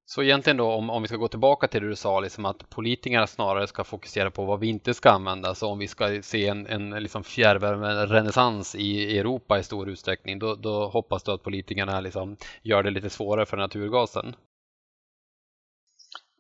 Så 0.08 0.24
egentligen 0.24 0.58
då 0.58 0.72
om, 0.72 0.90
om 0.90 1.02
vi 1.02 1.08
ska 1.08 1.18
gå 1.18 1.28
tillbaka 1.28 1.68
till 1.68 1.82
det 1.82 1.88
du 1.88 1.96
sa, 1.96 2.20
liksom 2.20 2.46
att 2.46 2.70
politikerna 2.70 3.28
snarare 3.28 3.68
ska 3.68 3.84
fokusera 3.84 4.32
på 4.32 4.46
vad 4.46 4.60
vi 4.60 4.68
inte 4.68 4.94
ska 4.94 5.10
använda. 5.10 5.56
Så 5.56 5.68
om 5.68 5.80
vi 5.80 5.88
ska 5.88 6.22
se 6.22 6.48
en, 6.48 6.68
en 6.68 6.90
liksom 6.90 7.24
fjärrvärmerenässans 7.24 8.76
i 8.76 9.20
Europa 9.20 9.60
i 9.60 9.64
stor 9.64 9.90
utsträckning, 9.90 10.40
då, 10.40 10.56
då 10.56 10.88
hoppas 10.88 11.24
du 11.24 11.32
att 11.32 11.44
politikerna 11.44 12.00
liksom 12.00 12.38
gör 12.62 12.84
det 12.84 12.90
lite 12.90 13.10
svårare 13.10 13.46
för 13.46 13.58
naturgasen? 13.58 14.36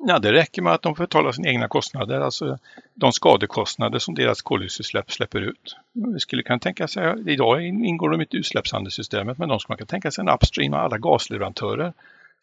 Ja, 0.07 0.19
det 0.19 0.33
räcker 0.33 0.61
med 0.61 0.73
att 0.73 0.81
de 0.81 0.95
får 0.95 1.03
betala 1.03 1.33
sina 1.33 1.49
egna 1.49 1.67
kostnader, 1.67 2.21
alltså 2.21 2.57
de 2.93 3.11
skadekostnader 3.11 3.99
som 3.99 4.15
deras 4.15 4.41
koldioxidutsläpp 4.41 5.11
släpper 5.11 5.41
ut. 5.41 5.75
Vi 6.13 6.19
skulle 6.19 6.43
kunna 6.43 6.59
tänka 6.59 6.87
sig, 6.87 7.23
idag 7.27 7.65
ingår 7.65 8.09
de 8.09 8.21
i 8.21 8.27
utsläppshandelssystemet, 8.31 9.37
men 9.37 9.49
de 9.49 9.59
skulle 9.59 9.71
man 9.73 9.77
kunna 9.77 9.87
tänka 9.87 10.11
sig 10.11 10.21
en 10.21 10.29
upstream 10.29 10.73
av 10.73 10.79
alla 10.79 10.97
gasleverantörer 10.97 11.93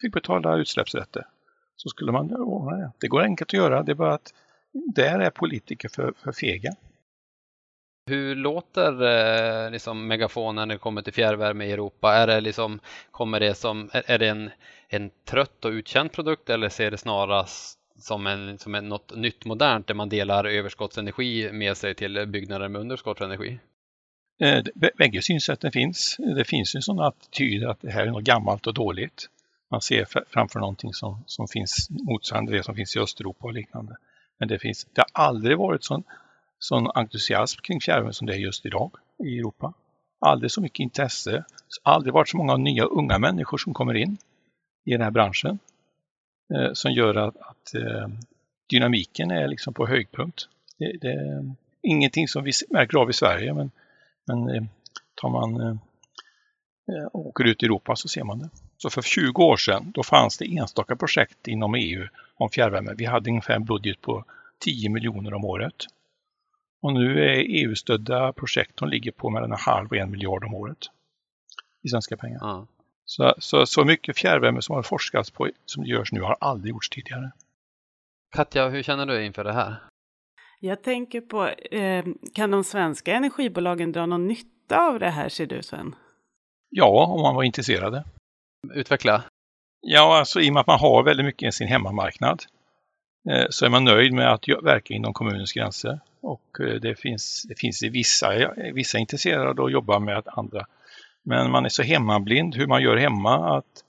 fick 0.03 0.13
betala 0.13 0.57
utsläppsrätter. 0.57 1.27
Så 1.77 1.89
skulle 1.89 2.13
man 2.13 2.35
ordna 2.35 2.77
det. 2.77 2.93
Det 2.99 3.09
går 3.09 3.23
enkelt 3.23 3.49
att 3.49 3.53
göra, 3.53 3.83
det 3.83 3.93
är 3.93 3.97
bara 3.97 4.15
att 4.15 4.35
där 4.73 5.21
är 5.21 5.31
politiker 5.31 5.89
för, 5.89 6.15
för 6.17 6.33
fega. 6.33 6.75
Hur 8.07 8.35
låter 8.35 9.03
eh, 9.03 9.71
liksom 9.71 10.07
megafonen 10.07 10.69
när 10.69 10.75
det 10.75 10.79
kommer 10.79 11.03
till 11.03 11.13
fjärrvärme 11.13 11.65
i 11.65 11.73
Europa? 11.73 12.15
Är 12.15 12.27
det, 12.27 12.41
liksom, 12.41 12.81
kommer 13.11 13.41
det 13.41 13.55
som, 13.55 13.91
är, 13.93 14.19
det 14.19 14.29
en, 14.29 14.51
en 14.89 15.11
trött 15.25 15.65
och 15.65 15.71
utkänd 15.71 16.13
produkt 16.13 16.51
eller 16.51 16.69
ser 16.69 16.91
det 16.91 16.99
snarast 16.99 17.79
som, 17.99 18.27
en, 18.27 18.59
som 18.59 18.75
en, 18.75 18.89
något 18.89 19.17
nytt 19.17 19.45
modernt 19.45 19.87
där 19.87 19.95
man 19.95 20.09
delar 20.09 20.45
överskottsenergi 20.45 21.53
med 21.53 21.77
sig 21.77 21.95
till 21.95 22.27
byggnader 22.27 22.69
med 22.69 22.81
underskottsenergi? 22.81 23.59
Eh, 24.41 24.65
bägge 24.99 25.23
synsätten 25.23 25.73
finns. 25.73 26.17
Det 26.19 26.45
finns 26.45 26.75
en 26.75 26.83
sån 26.83 27.01
attityd 27.01 27.65
att 27.65 27.81
det 27.81 27.91
här 27.91 28.07
är 28.07 28.11
något 28.11 28.25
gammalt 28.25 28.67
och 28.67 28.75
dåligt 28.75 29.29
man 29.73 29.81
ser 29.81 30.05
framför 30.31 30.61
någonting 30.61 30.93
som, 30.93 31.25
som 31.27 31.49
finns 31.49 31.89
motsvarande 31.91 32.53
det 32.53 32.63
som 32.63 32.75
finns 32.75 32.97
i 32.97 32.99
Östeuropa 32.99 33.47
och 33.47 33.53
liknande. 33.53 33.97
Men 34.39 34.49
det, 34.49 34.59
finns, 34.59 34.87
det 34.93 35.01
har 35.01 35.25
aldrig 35.25 35.59
varit 35.59 35.85
sån, 35.85 36.05
sån 36.59 36.91
entusiasm 36.95 37.61
kring 37.63 37.81
fjärrvärme 37.81 38.13
som 38.13 38.27
det 38.27 38.35
är 38.35 38.39
just 38.39 38.67
idag 38.67 38.91
i 39.25 39.39
Europa. 39.39 39.73
Aldrig 40.21 40.51
så 40.51 40.61
mycket 40.61 40.81
intresse, 40.81 41.45
aldrig 41.83 42.15
varit 42.15 42.29
så 42.29 42.37
många 42.37 42.57
nya 42.57 42.85
unga 42.85 43.19
människor 43.19 43.59
som 43.59 43.75
kommer 43.75 43.95
in 43.95 44.17
i 44.85 44.91
den 44.91 45.01
här 45.01 45.11
branschen 45.11 45.59
eh, 46.55 46.73
som 46.73 46.93
gör 46.93 47.15
att, 47.15 47.37
att 47.37 47.75
eh, 47.75 48.09
dynamiken 48.71 49.31
är 49.31 49.49
liksom 49.49 49.75
på 49.75 49.87
högpunkt. 49.87 50.49
Det, 50.79 50.99
det, 51.01 51.13
är 51.13 51.55
ingenting 51.83 52.29
som 52.29 52.45
vi 52.45 52.53
märker 52.71 52.99
av 52.99 53.11
i 53.11 53.13
Sverige 53.13 53.55
men, 53.55 53.71
men 54.27 54.49
eh, 54.49 54.63
tar 55.15 55.29
man 55.29 55.61
eh, 55.61 55.77
eh 56.89 57.09
åker 57.13 57.45
ut 57.45 57.63
i 57.63 57.67
Europa 57.67 57.97
så 57.97 58.09
ser 58.09 58.25
man 58.25 58.39
det. 58.39 58.49
Så 58.83 58.91
för 58.91 59.03
20 59.03 59.43
år 59.43 59.57
sedan 59.57 59.91
då 59.95 60.03
fanns 60.03 60.39
det 60.39 60.57
enstaka 60.57 60.97
projekt 60.97 61.49
inom 61.49 61.75
EU 61.75 62.07
om 62.35 62.51
fjärrvärme. 62.51 62.95
Vi 62.97 63.05
hade 63.05 63.31
ungefär 63.31 63.55
en 63.55 63.65
budget 63.65 64.01
på 64.01 64.25
10 64.59 64.89
miljoner 64.89 65.35
om 65.35 65.45
året. 65.45 65.75
Och 66.81 66.93
nu 66.93 67.25
är 67.25 67.45
EU-stödda 67.49 68.33
projekt 68.33 68.79
som 68.79 68.89
ligger 68.89 69.13
på 69.13 69.31
mellan 69.31 69.53
en 69.53 69.59
halv 69.59 69.91
och 69.91 69.97
en 69.97 70.11
miljard 70.11 70.45
om 70.45 70.55
året 70.55 70.79
i 71.83 71.89
svenska 71.89 72.17
pengar. 72.17 72.55
Mm. 72.55 72.67
Så, 73.05 73.35
så, 73.39 73.67
så 73.67 73.85
mycket 73.85 74.19
fjärrvärme 74.19 74.63
som 74.63 74.75
har 74.75 74.83
forskats 74.83 75.31
på 75.31 75.49
som 75.65 75.83
det 75.83 75.91
görs 75.91 76.13
nu 76.13 76.21
har 76.21 76.37
aldrig 76.41 76.71
gjorts 76.71 76.91
tidigare. 76.91 77.33
Katja, 78.33 78.69
hur 78.69 78.83
känner 78.83 79.07
du 79.07 79.25
inför 79.25 79.45
det 79.45 79.53
här? 79.53 79.77
Jag 80.61 80.83
tänker 80.83 81.21
på, 81.21 81.49
eh, 81.49 82.05
kan 82.35 82.51
de 82.51 82.65
svenska 82.65 83.15
energibolagen 83.15 83.93
dra 83.93 84.07
någon 84.07 84.27
nytta 84.29 84.89
av 84.89 84.99
det 84.99 85.11
här, 85.11 85.29
ser 85.29 85.47
du 85.47 85.63
Sven? 85.63 85.95
Ja, 86.69 87.07
om 87.07 87.23
man 87.23 87.35
var 87.35 87.43
intresserade. 87.43 88.05
Utveckla. 88.71 89.25
Ja, 89.81 90.19
alltså 90.19 90.41
i 90.41 90.51
och 90.51 90.55
med 90.55 90.61
att 90.61 90.67
man 90.67 90.79
har 90.79 91.03
väldigt 91.03 91.27
mycket 91.27 91.49
i 91.49 91.53
sin 91.53 91.69
hemmamarknad 91.69 92.43
eh, 93.31 93.47
så 93.51 93.65
är 93.65 93.71
man 93.71 93.85
nöjd 93.85 94.13
med 94.13 94.33
att 94.33 94.49
verka 94.63 94.95
inom 94.95 95.13
kommunens 95.13 95.53
gränser. 95.53 96.01
Och 96.21 96.61
eh, 96.61 96.75
det 96.75 96.95
finns, 96.95 97.43
det 97.49 97.59
finns 97.59 97.83
vissa, 97.83 98.55
vissa 98.75 98.99
intresserade 98.99 99.65
att 99.65 99.73
jobba 99.73 99.99
med 99.99 100.23
andra. 100.27 100.67
Men 101.25 101.51
man 101.51 101.65
är 101.65 101.69
så 101.69 101.83
hemmablind 101.83 102.55
hur 102.55 102.67
man 102.67 102.83
gör 102.83 102.97
hemma 102.97 103.59
att, 103.59 103.85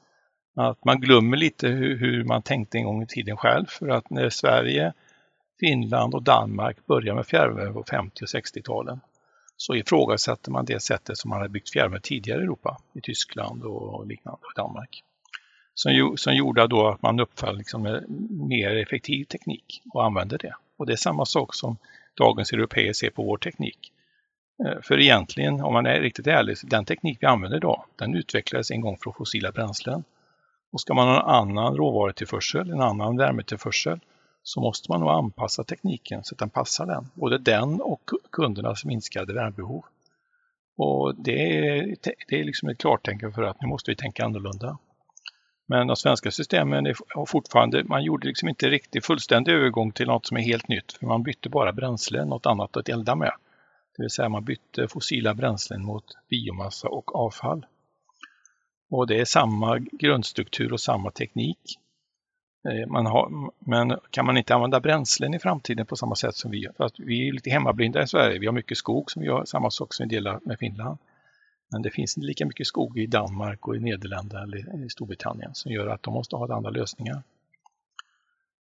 att 0.56 0.86
man 0.86 1.00
glömmer 1.00 1.38
lite 1.38 1.68
hur, 1.68 1.98
hur 1.98 2.24
man 2.24 2.42
tänkte 2.42 2.78
en 2.78 2.84
gång 2.84 3.04
i 3.04 3.08
tiden 3.08 3.38
själv. 3.38 3.66
För 3.66 3.90
att 3.90 4.10
när 4.10 4.30
Sverige, 4.30 4.94
Finland 5.60 6.16
och 6.16 6.24
Danmark 6.24 6.86
började 6.86 7.16
med 7.16 7.28
fjärrvärme 7.28 7.74
på 7.74 7.84
50 7.84 8.24
och 8.24 8.28
60-talen 8.28 9.00
så 9.58 9.76
ifrågasätter 9.76 10.52
man 10.52 10.66
det 10.66 10.80
sättet 10.80 11.18
som 11.18 11.30
man 11.30 11.38
hade 11.40 11.50
byggt 11.50 11.70
fjärrvärme 11.70 12.00
tidigare 12.00 12.40
i 12.40 12.44
Europa, 12.44 12.78
i 12.94 13.02
Tyskland 13.02 13.64
och 13.64 14.08
liknande, 14.08 14.40
och 14.42 14.54
Danmark. 14.56 15.04
Som, 15.74 16.14
som 16.18 16.36
gjorde 16.36 16.68
då 16.68 16.88
att 16.88 17.02
man 17.02 17.20
uppfann 17.20 17.58
liksom 17.58 18.02
mer 18.30 18.76
effektiv 18.76 19.26
teknik 19.26 19.82
och 19.94 20.06
använde 20.06 20.38
det. 20.38 20.56
Och 20.78 20.86
det 20.86 20.94
är 20.94 20.98
samma 20.98 21.26
sak 21.26 21.56
som 21.56 21.78
dagens 22.18 22.54
europeer 22.54 22.94
ser 22.94 23.10
på 23.10 23.24
vår 23.24 23.38
teknik. 23.38 23.92
Eh, 24.66 24.82
för 24.82 25.00
egentligen, 25.00 25.62
om 25.62 25.74
man 25.74 25.86
är 25.86 26.02
riktigt 26.02 26.28
ärlig, 26.28 26.58
den 26.64 26.86
teknik 26.86 27.18
vi 27.22 27.28
använder 27.28 27.58
idag, 27.58 27.84
den 27.96 28.16
utvecklades 28.16 28.72
en 28.72 28.82
gång 28.82 28.98
från 28.98 29.14
fossila 29.14 29.52
bränslen. 29.52 30.04
Och 30.72 30.82
ska 30.82 30.94
man 30.94 31.08
ha 31.08 31.20
en 31.20 31.30
annan 31.30 31.76
råvarutillförsel, 31.76 32.72
en 32.72 32.82
annan 32.82 33.18
värmetillförsel, 33.18 34.00
så 34.44 34.62
måste 34.62 34.92
man 34.92 35.00
nog 35.00 35.10
anpassa 35.10 35.64
tekniken 35.64 36.24
så 36.24 36.36
att 36.36 36.40
den 36.40 36.50
passar 36.50 36.86
den. 36.86 37.10
Både 37.14 37.38
den 37.38 37.82
och 37.82 38.10
kundernas 38.32 38.86
minskade 38.86 39.34
värmebehov. 39.34 39.86
Och 40.78 41.16
det 41.16 41.58
är, 41.58 41.96
det 42.28 42.40
är 42.40 42.44
liksom 42.44 42.70
ett 42.70 42.78
klartänkande 42.78 43.36
för 43.36 43.44
att 43.44 43.62
nu 43.62 43.68
måste 43.68 43.92
vi 43.92 43.96
tänka 43.96 44.26
annorlunda. 44.26 44.78
Men 45.66 45.88
de 45.88 45.96
svenska 45.96 46.32
systemen 46.32 46.86
är 46.86 47.26
fortfarande, 47.26 47.84
man 47.84 48.04
gjorde 48.04 48.28
liksom 48.28 48.50
inte 48.50 48.70
riktigt 48.70 49.06
fullständig 49.06 49.52
övergång 49.52 49.92
till 49.92 50.08
något 50.08 50.26
som 50.26 50.38
är 50.38 50.42
helt 50.42 50.68
nytt, 50.68 50.94
för 50.94 51.06
man 51.06 51.24
bytte 51.24 51.50
bara 51.50 51.74
bränsle, 51.74 52.26
något 52.26 52.46
annat 52.46 52.78
att 52.78 52.90
elda 52.90 53.16
med. 53.16 53.32
Det 53.98 54.04
vill 54.04 54.10
säga 54.10 54.30
man 54.30 54.44
bytte 54.44 54.88
fossila 54.88 55.34
bränslen 55.34 55.86
mot 55.86 56.06
biomassa 56.30 56.88
och 56.88 57.16
avfall. 57.16 57.66
Och 58.90 59.08
det 59.08 59.20
är 59.20 59.26
samma 59.26 59.80
grundstruktur 59.80 60.74
och 60.74 60.82
samma 60.82 61.12
teknik. 61.12 61.80
Eh, 62.70 62.88
man 62.88 63.06
har, 63.06 63.52
men 63.60 63.98
kan 64.10 64.26
man 64.26 64.38
inte 64.38 64.56
använda 64.56 64.80
bränslen 64.80 65.34
i 65.34 65.40
framtiden 65.40 65.86
på 65.86 65.96
samma 65.96 66.16
sätt 66.16 66.36
som 66.36 66.52
vi 66.52 66.58
gör? 66.58 66.74
För 66.78 66.84
att 66.84 67.00
vi 67.00 67.28
är 67.28 67.34
lite 67.34 67.50
hemmablinda 67.50 68.04
i 68.04 68.08
Sverige. 68.08 68.40
Vi 68.40 68.46
har 68.46 68.54
mycket 68.54 68.78
skog 68.78 69.12
som 69.12 69.22
vi 69.22 69.28
gör, 69.28 69.46
samma 69.46 69.72
sak 69.72 69.94
som 69.94 70.08
vi 70.08 70.16
delar 70.16 70.40
med 70.44 70.60
Finland. 70.60 70.98
Men 71.72 71.82
det 71.82 71.90
finns 71.90 72.18
inte 72.18 72.28
lika 72.28 72.46
mycket 72.46 72.68
skog 72.68 72.98
i 72.98 73.06
Danmark 73.06 73.68
och 73.68 73.76
i 73.76 73.80
Nederländerna 73.80 74.44
eller 74.44 74.86
i 74.86 74.90
Storbritannien 74.90 75.52
som 75.54 75.72
gör 75.72 75.88
att 75.88 76.04
de 76.04 76.14
måste 76.14 76.36
ha 76.36 76.56
andra 76.56 76.70
lösningar. 76.70 77.24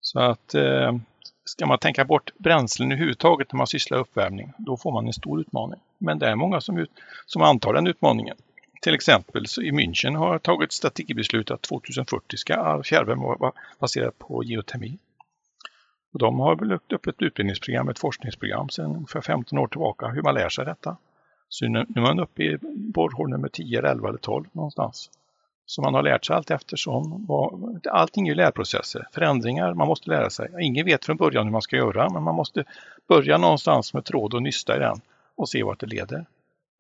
Så 0.01 0.21
att 0.21 0.55
eh, 0.55 0.97
ska 1.45 1.67
man 1.67 1.79
tänka 1.79 2.05
bort 2.05 2.31
bränslen 2.39 2.93
överhuvudtaget 2.93 3.53
när 3.53 3.59
man 3.59 3.67
sysslar 3.67 3.99
med 3.99 4.03
uppvärmning, 4.03 4.53
då 4.59 4.77
får 4.77 4.93
man 4.93 5.07
en 5.07 5.13
stor 5.13 5.41
utmaning. 5.41 5.81
Men 5.99 6.19
det 6.19 6.27
är 6.27 6.37
många 6.37 6.61
som, 6.61 6.79
ut, 6.79 6.91
som 7.27 7.43
antar 7.43 7.75
den 7.75 7.87
utmaningen. 7.87 8.37
Till 8.83 8.95
exempel 8.95 9.47
så 9.47 9.63
i 9.63 9.73
München 9.73 10.17
har 10.17 10.39
tagit 10.39 10.73
strategibeslut 10.73 11.51
att 11.51 11.63
2040 11.63 12.37
ska 12.37 12.55
all 12.55 12.85
fjärrvärme 12.85 13.23
vara 13.23 13.53
baserad 13.79 14.19
på 14.19 14.45
geotermi. 14.45 14.99
Och 16.13 16.19
de 16.19 16.39
har 16.39 16.57
väl 16.57 16.73
upp 16.73 17.07
ett 17.07 17.23
utbildningsprogram, 17.23 17.89
ett 17.89 17.99
forskningsprogram 17.99 18.69
sedan 18.69 18.97
ungefär 18.97 19.21
15 19.21 19.59
år 19.59 19.67
tillbaka, 19.67 20.09
hur 20.09 20.23
man 20.23 20.35
lär 20.35 20.49
sig 20.49 20.65
detta. 20.65 20.97
Så 21.49 21.69
nu, 21.69 21.87
nu 21.89 22.01
är 22.01 22.05
man 22.05 22.21
uppe 22.21 22.43
i 22.43 22.59
borrhål 22.63 23.31
nummer 23.31 23.49
10, 23.49 23.83
11 23.83 24.09
eller 24.09 24.19
12 24.19 24.45
någonstans. 24.53 25.11
Så 25.67 25.83
man 25.83 25.95
har 25.95 26.03
lärt 26.03 26.25
sig 26.25 26.37
allt 26.37 26.51
eftersom. 26.51 27.27
Allting 27.91 28.29
är 28.29 28.31
ju 28.31 28.35
lärprocesser, 28.35 29.09
förändringar, 29.13 29.75
man 29.75 29.89
måste 29.89 30.11
lära 30.11 30.31
sig. 30.31 30.51
Ingen 30.61 30.85
vet 30.85 31.05
från 31.05 31.17
början 31.17 31.45
hur 31.45 31.53
man 31.53 31.63
ska 31.63 31.77
göra, 31.77 32.11
men 32.11 32.23
man 32.23 32.35
måste 32.35 32.65
börja 33.09 33.39
någonstans 33.39 33.95
med 33.95 34.05
tråd 34.05 34.35
och 34.35 34.43
nysta 34.43 34.77
i 34.77 34.79
den 34.79 35.01
och 35.35 35.49
se 35.49 35.63
vart 35.63 35.81
det 35.81 35.87
leder. 35.87 36.27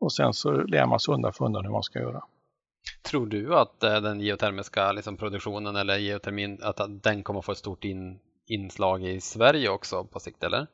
Och 0.03 0.12
sen 0.12 0.35
så 0.35 0.53
lär 0.53 0.87
man 0.87 1.01
sig 1.01 1.15
undan 1.15 1.33
för 1.33 1.45
undan 1.45 1.65
hur 1.65 1.73
man 1.73 1.83
ska 1.83 1.99
göra. 1.99 2.23
Tror 3.03 3.27
du 3.27 3.55
att 3.55 3.83
eh, 3.83 4.01
den 4.01 4.21
geotermiska 4.21 4.93
liksom, 4.93 5.17
produktionen 5.17 5.77
eller 5.77 5.99
geotermin, 5.99 6.59
att 6.62 6.81
den 7.03 7.23
kommer 7.23 7.41
få 7.43 7.53
ett 7.53 7.59
stort 7.59 7.85
in, 7.85 8.19
inslag 8.47 9.07
i 9.07 9.21
Sverige 9.21 9.69
också 9.69 10.05
på 10.05 10.21
sikt, 10.21 10.43
eller? 10.43 10.67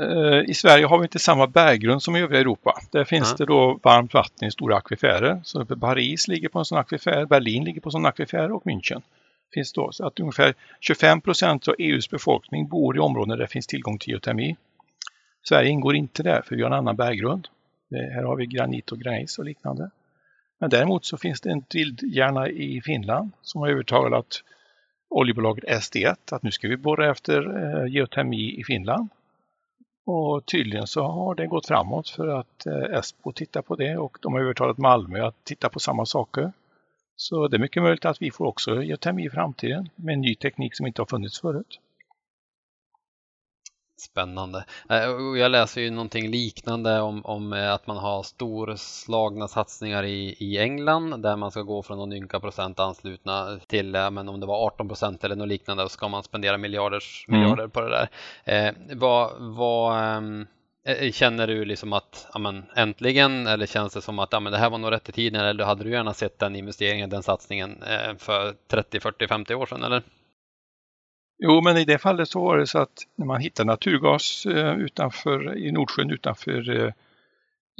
Eh, 0.00 0.50
I 0.50 0.54
Sverige 0.54 0.86
har 0.86 0.98
vi 0.98 1.04
inte 1.04 1.18
samma 1.18 1.46
berggrund 1.46 2.02
som 2.02 2.16
i 2.16 2.20
övriga 2.20 2.40
Europa. 2.40 2.74
Där 2.92 3.04
finns 3.04 3.28
mm. 3.28 3.36
det 3.38 3.44
då 3.44 3.80
varmt 3.82 4.14
vatten 4.14 4.48
i 4.48 4.50
stora 4.50 4.76
akvifärer. 4.76 5.40
Så 5.44 5.64
Paris 5.64 6.28
ligger 6.28 6.48
på 6.48 6.58
en 6.58 6.64
sån 6.64 6.78
akvifär, 6.78 7.26
Berlin 7.26 7.64
ligger 7.64 7.80
på 7.80 7.88
en 7.88 7.92
sån 7.92 8.06
akvifär 8.06 8.52
och 8.52 8.64
München. 8.64 9.02
Finns 9.54 9.72
då. 9.72 9.92
Så 9.92 10.06
att 10.06 10.20
ungefär 10.20 10.54
25 10.80 11.20
procent 11.20 11.68
av 11.68 11.74
EUs 11.78 12.10
befolkning 12.10 12.68
bor 12.68 12.96
i 12.96 12.98
områden 12.98 13.28
där 13.28 13.36
det 13.36 13.52
finns 13.52 13.66
tillgång 13.66 13.98
till 13.98 14.10
geotermi. 14.10 14.56
Sverige 15.48 15.70
ingår 15.70 15.96
inte 15.96 16.22
där 16.22 16.42
för 16.42 16.56
vi 16.56 16.62
har 16.62 16.70
en 16.70 16.76
annan 16.76 16.96
berggrund. 16.96 17.48
Eh, 17.94 18.14
här 18.14 18.22
har 18.22 18.36
vi 18.36 18.46
granit 18.46 18.92
och 18.92 18.98
granit 18.98 19.36
och 19.38 19.44
liknande. 19.44 19.90
Men 20.60 20.70
däremot 20.70 21.04
så 21.04 21.16
finns 21.16 21.40
det 21.40 21.50
en 21.50 21.64
drillhjärna 21.68 22.48
i 22.48 22.80
Finland 22.84 23.30
som 23.42 23.60
har 23.60 23.68
övertalat 23.68 24.42
oljebolaget 25.08 25.64
SD1 25.64 26.16
att 26.30 26.42
nu 26.42 26.50
ska 26.50 26.68
vi 26.68 26.76
borra 26.76 27.10
efter 27.10 27.56
eh, 27.56 27.92
geotermi 27.92 28.60
i 28.60 28.64
Finland. 28.64 29.08
Och 30.06 30.46
tydligen 30.46 30.86
så 30.86 31.02
har 31.02 31.34
det 31.34 31.46
gått 31.46 31.66
framåt 31.66 32.08
för 32.08 32.28
att 32.28 32.66
eh, 32.66 32.98
Espo 32.98 33.32
tittar 33.32 33.62
på 33.62 33.76
det 33.76 33.96
och 33.96 34.18
de 34.22 34.32
har 34.32 34.40
övertalat 34.40 34.78
Malmö 34.78 35.26
att 35.26 35.44
titta 35.44 35.68
på 35.68 35.80
samma 35.80 36.06
saker. 36.06 36.52
Så 37.16 37.48
det 37.48 37.56
är 37.56 37.60
mycket 37.60 37.82
möjligt 37.82 38.04
att 38.04 38.22
vi 38.22 38.30
får 38.30 38.46
också 38.46 38.82
geotermi 38.82 39.26
i 39.26 39.30
framtiden 39.30 39.88
med 39.96 40.12
en 40.12 40.20
ny 40.20 40.34
teknik 40.34 40.76
som 40.76 40.86
inte 40.86 41.00
har 41.00 41.06
funnits 41.06 41.40
förut. 41.40 41.80
Spännande. 44.00 44.64
Eh, 44.90 44.96
jag 45.36 45.50
läser 45.50 45.80
ju 45.80 45.90
någonting 45.90 46.30
liknande 46.30 47.00
om, 47.00 47.26
om 47.26 47.52
eh, 47.52 47.72
att 47.72 47.86
man 47.86 47.96
har 47.96 48.22
storslagna 48.22 49.48
satsningar 49.48 50.04
i, 50.04 50.36
i 50.38 50.58
England 50.58 51.22
där 51.22 51.36
man 51.36 51.50
ska 51.50 51.62
gå 51.62 51.82
från 51.82 51.98
någon 51.98 52.12
ynka 52.12 52.40
procent 52.40 52.80
anslutna 52.80 53.60
till, 53.66 53.90
men 53.90 54.28
om 54.28 54.40
det 54.40 54.46
var 54.46 54.66
18 54.66 54.88
procent 54.88 55.24
eller 55.24 55.36
något 55.36 55.48
liknande, 55.48 55.82
så 55.82 55.88
ska 55.88 56.08
man 56.08 56.22
spendera 56.22 56.58
miljarders 56.58 57.24
mm. 57.28 57.40
miljarder 57.40 57.68
på 57.68 57.80
det 57.80 57.88
där. 57.88 58.08
Eh, 58.44 58.74
vad, 58.96 59.30
vad 59.38 59.98
ehm, 59.98 60.46
eh, 60.86 61.12
Känner 61.12 61.46
du 61.46 61.64
liksom 61.64 61.92
att 61.92 62.26
amen, 62.32 62.64
äntligen 62.76 63.46
eller 63.46 63.66
känns 63.66 63.94
det 63.94 64.00
som 64.00 64.18
att 64.18 64.34
amen, 64.34 64.52
det 64.52 64.58
här 64.58 64.70
var 64.70 64.78
nog 64.78 64.92
rätt 64.92 65.08
i 65.08 65.12
tiden 65.12 65.40
eller 65.40 65.64
hade 65.64 65.84
du 65.84 65.90
gärna 65.90 66.14
sett 66.14 66.38
den 66.38 66.56
investeringen, 66.56 67.10
den 67.10 67.22
satsningen 67.22 67.82
eh, 67.82 68.16
för 68.18 68.54
30, 68.70 69.00
40, 69.00 69.28
50 69.28 69.54
år 69.54 69.66
sedan 69.66 69.84
eller? 69.84 70.02
Jo, 71.38 71.60
men 71.60 71.76
i 71.76 71.84
det 71.84 71.98
fallet 71.98 72.28
så 72.28 72.40
var 72.40 72.58
det 72.58 72.66
så 72.66 72.78
att 72.78 73.06
när 73.14 73.26
man 73.26 73.40
hittade 73.40 73.66
naturgas 73.66 74.46
eh, 74.46 74.78
utanför, 74.78 75.56
i 75.56 75.72
Nordsjön 75.72 76.10
utanför 76.10 76.70
eh, 76.70 76.92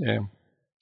eh, 0.08 0.24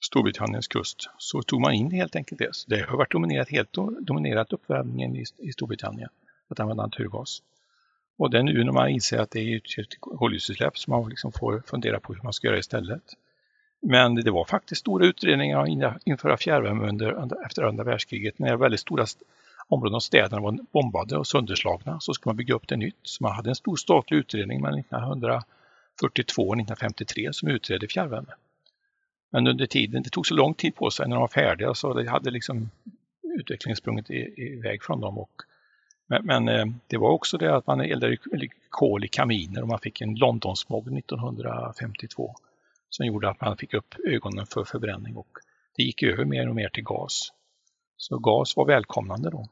Storbritanniens 0.05 0.67
kust 0.67 1.09
så 1.17 1.41
tog 1.41 1.61
man 1.61 1.73
in 1.73 1.91
helt 1.91 2.15
enkelt 2.15 2.39
det. 2.39 2.55
Så 2.55 2.69
det 2.69 2.89
har 2.89 2.97
varit 2.97 3.11
dominerat, 3.11 3.49
helt 3.49 3.73
dominerat 3.99 4.53
uppvärmningen 4.53 5.15
i, 5.15 5.23
i 5.37 5.51
Storbritannien 5.51 6.09
att 6.47 6.59
använda 6.59 6.83
naturgas. 6.83 7.41
Och 8.17 8.29
det 8.29 8.37
är 8.37 8.43
nu 8.43 8.63
när 8.63 8.71
man 8.71 8.89
inser 8.89 9.19
att 9.19 9.31
det 9.31 9.39
är 9.39 9.57
ett 9.57 9.99
koldioxidutsläpp 9.99 10.77
som 10.77 10.91
man 10.91 11.09
liksom 11.09 11.31
får 11.31 11.63
fundera 11.65 11.99
på 11.99 12.13
hur 12.13 12.21
man 12.23 12.33
ska 12.33 12.47
göra 12.47 12.57
istället. 12.57 13.03
Men 13.81 14.15
det 14.15 14.31
var 14.31 14.45
faktiskt 14.45 14.81
stora 14.81 15.05
utredningar 15.05 15.85
att 15.85 16.07
införa 16.07 16.37
fjärrvärme 16.37 16.87
under, 16.87 17.45
efter 17.45 17.63
andra 17.63 17.83
världskriget 17.83 18.39
när 18.39 18.55
väldigt 18.55 18.79
stora 18.79 19.05
områden 19.67 19.95
och 19.95 20.03
städerna 20.03 20.41
var 20.41 20.57
bombade 20.71 21.17
och 21.17 21.27
sönderslagna 21.27 21.99
så 21.99 22.13
skulle 22.13 22.29
man 22.29 22.37
bygga 22.37 22.55
upp 22.55 22.67
det 22.67 22.77
nytt. 22.77 22.99
Så 23.01 23.23
man 23.23 23.35
hade 23.35 23.49
en 23.49 23.55
stor 23.55 23.75
statlig 23.75 24.17
utredning 24.17 24.61
mellan 24.61 24.79
1942 24.79 26.41
och 26.41 26.55
1953 26.55 27.33
som 27.33 27.49
utredde 27.49 27.87
fjärrvärme. 27.87 28.33
Men 29.31 29.47
under 29.47 29.65
tiden, 29.65 30.03
det 30.03 30.09
tog 30.09 30.27
så 30.27 30.33
lång 30.33 30.53
tid 30.53 30.75
på 30.75 30.91
sig 30.91 31.07
när 31.07 31.15
de 31.15 31.21
var 31.21 31.27
färdiga 31.27 31.73
så 31.73 31.93
det 31.93 32.09
hade 32.09 32.31
liksom 32.31 32.69
utvecklingen 33.39 33.75
sprungit 33.75 34.09
iväg 34.09 34.83
från 34.83 35.01
dem. 35.01 35.17
Och, 35.17 35.31
men, 36.07 36.25
men 36.25 36.49
eh, 36.49 36.65
det 36.87 36.97
var 36.97 37.09
också 37.09 37.37
det 37.37 37.55
att 37.55 37.67
man 37.67 37.81
eldade 37.81 38.17
kol 38.69 39.05
i 39.05 39.07
kaminer 39.07 39.61
och 39.61 39.67
man 39.67 39.79
fick 39.79 40.01
en 40.01 40.15
Londonsmog 40.15 40.97
1952 40.97 42.35
som 42.89 43.05
gjorde 43.05 43.29
att 43.29 43.41
man 43.41 43.57
fick 43.57 43.73
upp 43.73 43.95
ögonen 44.07 44.45
för 44.45 44.63
förbränning 44.63 45.15
och 45.15 45.37
det 45.75 45.83
gick 45.83 46.03
över 46.03 46.25
mer 46.25 46.49
och 46.49 46.55
mer 46.55 46.69
till 46.69 46.83
gas. 46.83 47.31
Så 47.97 48.17
gas 48.17 48.57
var 48.57 48.65
välkomnande 48.65 49.29
då. 49.29 49.47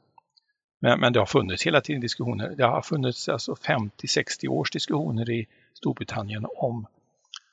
Men, 0.85 0.99
men 0.99 1.13
det 1.13 1.19
har 1.19 1.25
funnits 1.25 1.65
hela 1.65 1.81
tiden 1.81 2.01
diskussioner. 2.01 2.49
Det 2.57 2.63
har 2.63 2.81
funnits 2.81 3.29
alltså 3.29 3.53
50-60 3.53 4.47
års 4.47 4.71
diskussioner 4.71 5.29
i 5.29 5.47
Storbritannien 5.73 6.45
om 6.57 6.87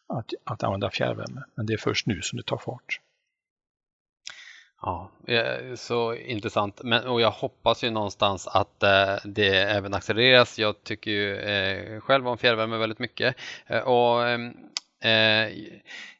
att, 0.06 0.32
att 0.44 0.62
använda 0.62 0.90
fjärrvärme. 0.90 1.42
Men 1.54 1.66
det 1.66 1.72
är 1.72 1.78
först 1.78 2.06
nu 2.06 2.22
som 2.22 2.36
det 2.36 2.42
tar 2.42 2.56
fart. 2.56 3.00
Ja, 4.82 5.10
eh, 5.26 5.74
så 5.74 6.14
intressant. 6.14 6.80
Men, 6.84 7.06
och 7.06 7.20
jag 7.20 7.30
hoppas 7.30 7.84
ju 7.84 7.90
någonstans 7.90 8.46
att 8.46 8.82
eh, 8.82 9.16
det 9.24 9.54
även 9.54 9.94
accelereras. 9.94 10.58
Jag 10.58 10.84
tycker 10.84 11.10
ju 11.10 11.36
eh, 11.36 12.00
själv 12.00 12.28
om 12.28 12.38
fjärrvärme 12.38 12.76
väldigt 12.76 12.98
mycket. 12.98 13.36
Eh, 13.66 13.80
och 13.80 14.28
eh, 14.28 14.40
eh 15.12 15.52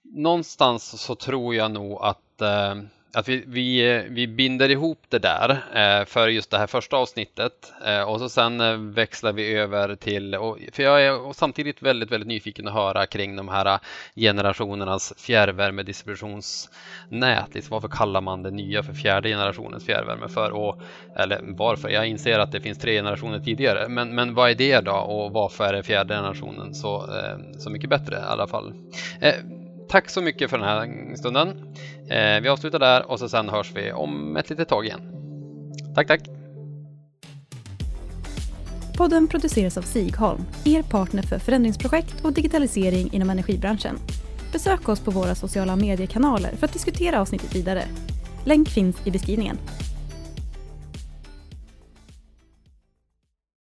Någonstans 0.02 1.02
så 1.02 1.14
tror 1.14 1.54
jag 1.54 1.70
nog 1.70 1.98
att 2.02 2.40
eh, 2.40 2.74
att 3.14 3.28
vi, 3.28 3.44
vi, 3.46 3.96
eh, 3.96 4.02
vi 4.08 4.26
binder 4.26 4.68
ihop 4.68 4.98
det 5.08 5.18
där 5.18 5.50
eh, 5.74 6.04
för 6.04 6.28
just 6.28 6.50
det 6.50 6.58
här 6.58 6.66
första 6.66 6.96
avsnittet 6.96 7.72
eh, 7.86 8.02
och 8.02 8.18
så 8.18 8.28
sen 8.28 8.92
växlar 8.92 9.32
vi 9.32 9.54
över 9.54 9.96
till, 9.96 10.34
och, 10.34 10.58
för 10.72 10.82
jag 10.82 11.02
är 11.02 11.32
samtidigt 11.32 11.82
väldigt, 11.82 12.12
väldigt 12.12 12.28
nyfiken 12.28 12.68
att 12.68 12.74
höra 12.74 13.06
kring 13.06 13.36
de 13.36 13.48
här 13.48 13.78
generationernas 14.16 15.12
fjärrvärmedistributionsnät. 15.16 17.54
Liksom, 17.54 17.74
varför 17.74 17.88
kallar 17.88 18.20
man 18.20 18.42
det 18.42 18.50
nya 18.50 18.82
för 18.82 18.92
fjärde 18.92 19.28
generationens 19.28 19.86
fjärrvärme 19.86 20.28
för? 20.28 20.50
Och, 20.50 20.80
eller 21.16 21.40
varför? 21.42 21.88
Jag 21.88 22.06
inser 22.06 22.38
att 22.38 22.52
det 22.52 22.60
finns 22.60 22.78
tre 22.78 22.94
generationer 22.94 23.38
tidigare, 23.38 23.88
men, 23.88 24.14
men 24.14 24.34
vad 24.34 24.50
är 24.50 24.54
det 24.54 24.80
då 24.80 24.92
och 24.92 25.32
varför 25.32 25.64
är 25.64 25.72
det 25.72 25.82
fjärde 25.82 26.14
generationen 26.14 26.74
så, 26.74 27.08
så 27.58 27.70
mycket 27.70 27.90
bättre 27.90 28.16
i 28.16 28.18
alla 28.18 28.46
fall? 28.46 28.74
Tack 29.92 30.10
så 30.10 30.22
mycket 30.22 30.50
för 30.50 30.58
den 30.58 30.66
här 30.66 31.16
stunden. 31.16 31.48
Eh, 32.08 32.40
vi 32.42 32.48
avslutar 32.48 32.78
där 32.78 33.10
och 33.10 33.18
så 33.18 33.28
sen 33.28 33.48
hörs 33.48 33.72
vi 33.74 33.92
om 33.92 34.36
ett 34.36 34.50
litet 34.50 34.68
tag 34.68 34.86
igen. 34.86 35.00
Tack, 35.94 36.06
tack! 36.06 36.20
Podden 38.96 39.28
produceras 39.28 39.78
av 39.78 39.82
Sigholm, 39.82 40.44
er 40.64 40.82
partner 40.82 41.22
för 41.22 41.38
förändringsprojekt 41.38 42.24
och 42.24 42.32
digitalisering 42.32 43.12
inom 43.12 43.30
energibranschen. 43.30 43.98
Besök 44.52 44.88
oss 44.88 45.00
på 45.00 45.10
våra 45.10 45.34
sociala 45.34 45.76
mediekanaler 45.76 46.50
för 46.56 46.66
att 46.66 46.72
diskutera 46.72 47.20
avsnittet 47.20 47.54
vidare. 47.54 47.84
Länk 48.44 48.68
finns 48.68 49.06
i 49.06 49.10
beskrivningen. 49.10 49.58